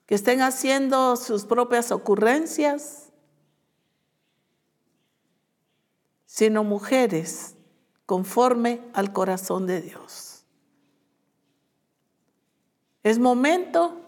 [0.06, 3.10] que estén haciendo sus propias ocurrencias,
[6.26, 7.54] sino mujeres
[8.04, 10.44] conforme al corazón de Dios.
[13.02, 14.00] Es momento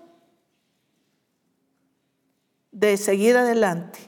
[2.70, 3.98] de seguir adelante,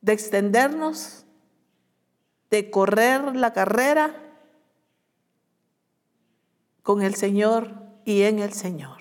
[0.00, 1.19] de extendernos,
[2.50, 4.14] de correr la carrera
[6.82, 7.74] con el Señor
[8.04, 8.98] y en el Señor.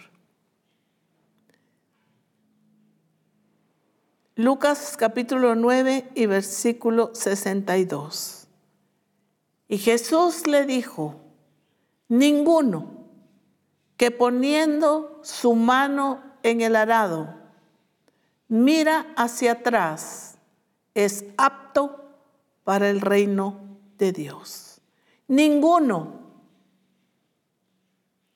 [4.36, 8.48] Lucas capítulo 9 y versículo 62.
[9.68, 11.20] Y Jesús le dijo,
[12.08, 13.00] ninguno
[13.98, 17.36] que poniendo su mano en el arado
[18.48, 20.38] mira hacia atrás
[20.94, 22.09] es apto
[22.64, 23.60] para el reino
[23.98, 24.82] de Dios.
[25.28, 26.20] Ninguno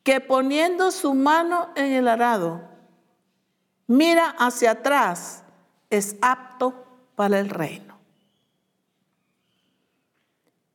[0.03, 2.61] que poniendo su mano en el arado
[3.87, 5.43] mira hacia atrás
[5.89, 6.85] es apto
[7.15, 7.97] para el reino.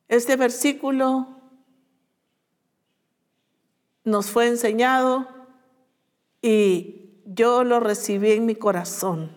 [0.07, 1.27] Este versículo
[4.03, 5.27] nos fue enseñado
[6.41, 9.31] y yo lo recibí en mi corazón.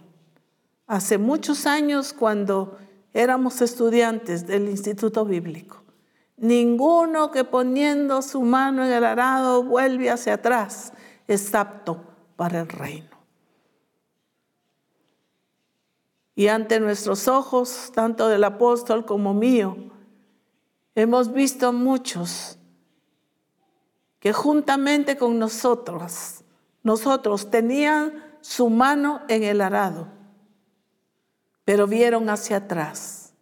[0.86, 2.78] Hace muchos años cuando
[3.12, 5.82] éramos estudiantes del Instituto Bíblico.
[6.36, 10.93] Ninguno que poniendo su mano en el arado vuelve hacia atrás
[11.28, 12.02] es apto
[12.36, 13.10] para el reino.
[16.34, 19.76] Y ante nuestros ojos, tanto del apóstol como mío,
[20.94, 22.59] hemos visto muchos
[24.18, 26.43] que juntamente con nosotros,
[26.82, 30.09] nosotros tenían su mano en el arado,
[31.73, 33.32] pero vieron hacia atrás,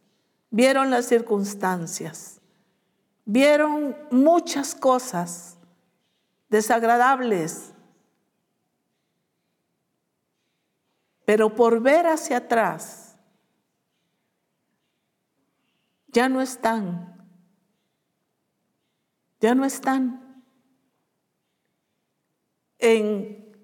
[0.50, 2.40] vieron las circunstancias,
[3.24, 5.58] vieron muchas cosas
[6.48, 7.72] desagradables,
[11.24, 13.16] pero por ver hacia atrás,
[16.06, 17.26] ya no están,
[19.40, 20.44] ya no están
[22.78, 23.58] en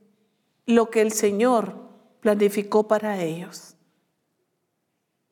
[0.66, 1.88] lo que el Señor
[2.18, 3.75] planificó para ellos.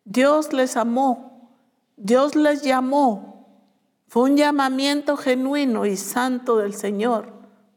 [0.04, 1.50] Dios les amó,
[1.96, 3.34] Dios les llamó.
[4.06, 7.32] Fue un llamamiento genuino y santo del Señor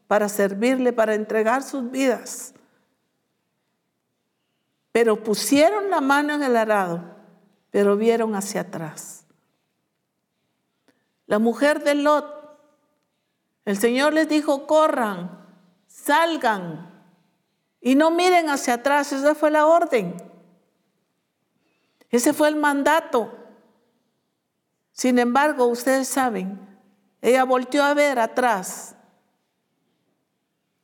[0.08, 2.54] para servirle, para entregar sus vidas.
[4.92, 7.04] Pero pusieron la mano en el arado,
[7.72, 9.26] pero vieron hacia atrás.
[11.28, 12.26] La mujer de Lot,
[13.66, 15.46] el Señor les dijo, corran,
[15.88, 16.90] salgan
[17.82, 19.12] y no miren hacia atrás.
[19.12, 20.16] Esa fue la orden.
[22.10, 23.34] Ese fue el mandato.
[24.92, 26.60] Sin embargo, ustedes saben,
[27.22, 28.96] ella volteó a ver atrás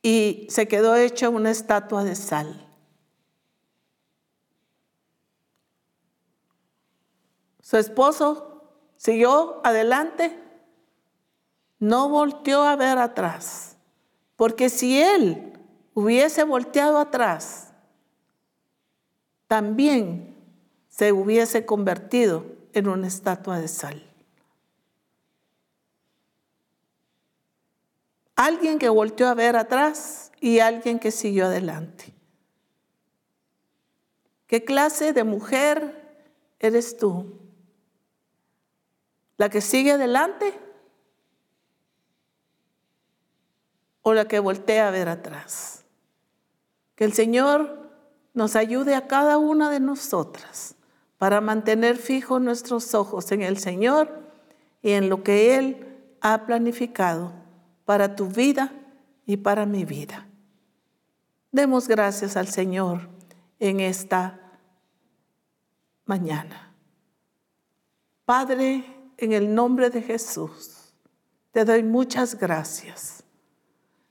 [0.02, 2.68] y se quedó hecha una estatua de sal.
[7.62, 8.62] Su esposo
[8.98, 10.38] siguió adelante,
[11.80, 13.78] no volteó a ver atrás,
[14.36, 15.60] porque si él
[15.94, 17.74] hubiese volteado atrás,
[19.48, 20.33] también
[20.96, 24.08] se hubiese convertido en una estatua de sal.
[28.36, 32.14] Alguien que volteó a ver atrás y alguien que siguió adelante.
[34.46, 36.16] ¿Qué clase de mujer
[36.60, 37.40] eres tú?
[39.38, 40.54] ¿La que sigue adelante?
[44.04, 45.86] ¿O la que voltea a ver atrás?
[46.94, 47.90] Que el Señor
[48.36, 50.73] nos ayude a cada una de nosotras
[51.24, 54.30] para mantener fijos nuestros ojos en el Señor
[54.82, 55.88] y en lo que Él
[56.20, 57.32] ha planificado
[57.86, 58.74] para tu vida
[59.26, 60.28] y para mi vida.
[61.50, 63.08] Demos gracias al Señor
[63.58, 64.38] en esta
[66.04, 66.76] mañana.
[68.26, 68.84] Padre,
[69.16, 70.94] en el nombre de Jesús,
[71.54, 73.24] te doy muchas gracias.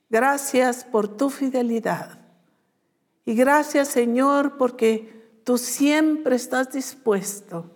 [0.09, 2.20] Gracias por tu fidelidad.
[3.26, 7.70] Y gracias, Señor, porque tú siempre estás dispuesto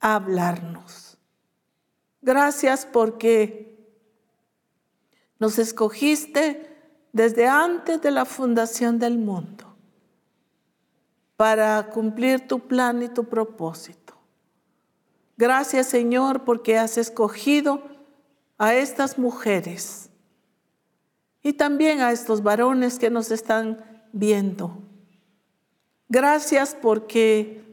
[0.00, 1.18] a hablarnos.
[2.22, 3.76] Gracias porque
[5.38, 6.76] nos escogiste
[7.12, 9.76] desde antes de la fundación del mundo
[11.36, 14.14] para cumplir tu plan y tu propósito.
[15.36, 17.82] Gracias Señor porque has escogido
[18.58, 20.08] a estas mujeres
[21.42, 24.85] y también a estos varones que nos están viendo
[26.08, 27.64] Gracias porque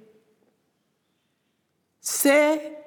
[1.99, 2.77] sé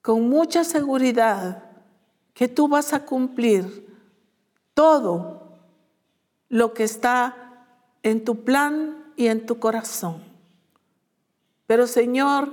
[0.00, 1.64] con mucha seguridad
[2.34, 3.86] que tú vas a cumplir
[4.74, 5.58] todo
[6.48, 7.66] lo que está
[8.02, 10.22] en tu plan y en tu corazón.
[11.66, 12.50] Pero Señor,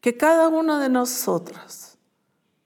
[0.00, 1.98] que cada uno de nosotros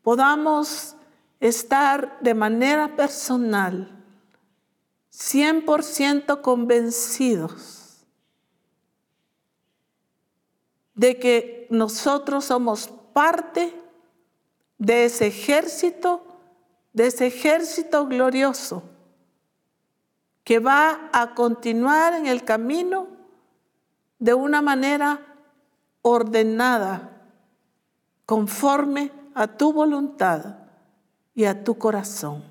[0.02, 0.94] podamos
[1.40, 3.90] estar de manera personal
[5.12, 7.83] 100% convencidos
[10.94, 13.74] de que nosotros somos parte
[14.78, 16.24] de ese ejército,
[16.92, 18.82] de ese ejército glorioso
[20.44, 23.08] que va a continuar en el camino
[24.18, 25.20] de una manera
[26.02, 27.10] ordenada,
[28.26, 30.56] conforme a tu voluntad
[31.34, 32.44] y a tu corazón.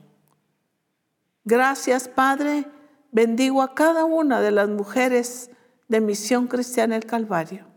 [1.45, 2.65] Gracias, Padre.
[3.11, 5.51] Bendigo a cada una de las mujeres
[5.87, 7.72] de Misión Cristiana el Calvario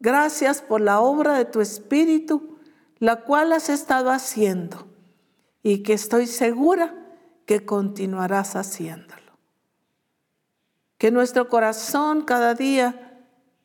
[0.00, 2.58] Gracias por la obra de tu Espíritu,
[2.98, 4.88] la cual has estado haciendo
[5.62, 6.94] y que estoy segura
[7.46, 9.38] que continuarás haciéndolo.
[10.98, 13.24] Que nuestro corazón cada día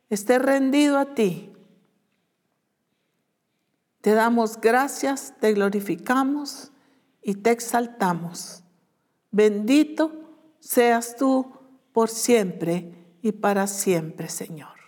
[0.10, 1.52] esté rendido a ti.
[4.02, 6.72] Te damos gracias, te glorificamos
[7.22, 8.64] y te exaltamos.
[9.32, 10.12] Bendito
[10.60, 11.52] seas tú
[11.92, 14.83] por siempre y para siempre, Señor.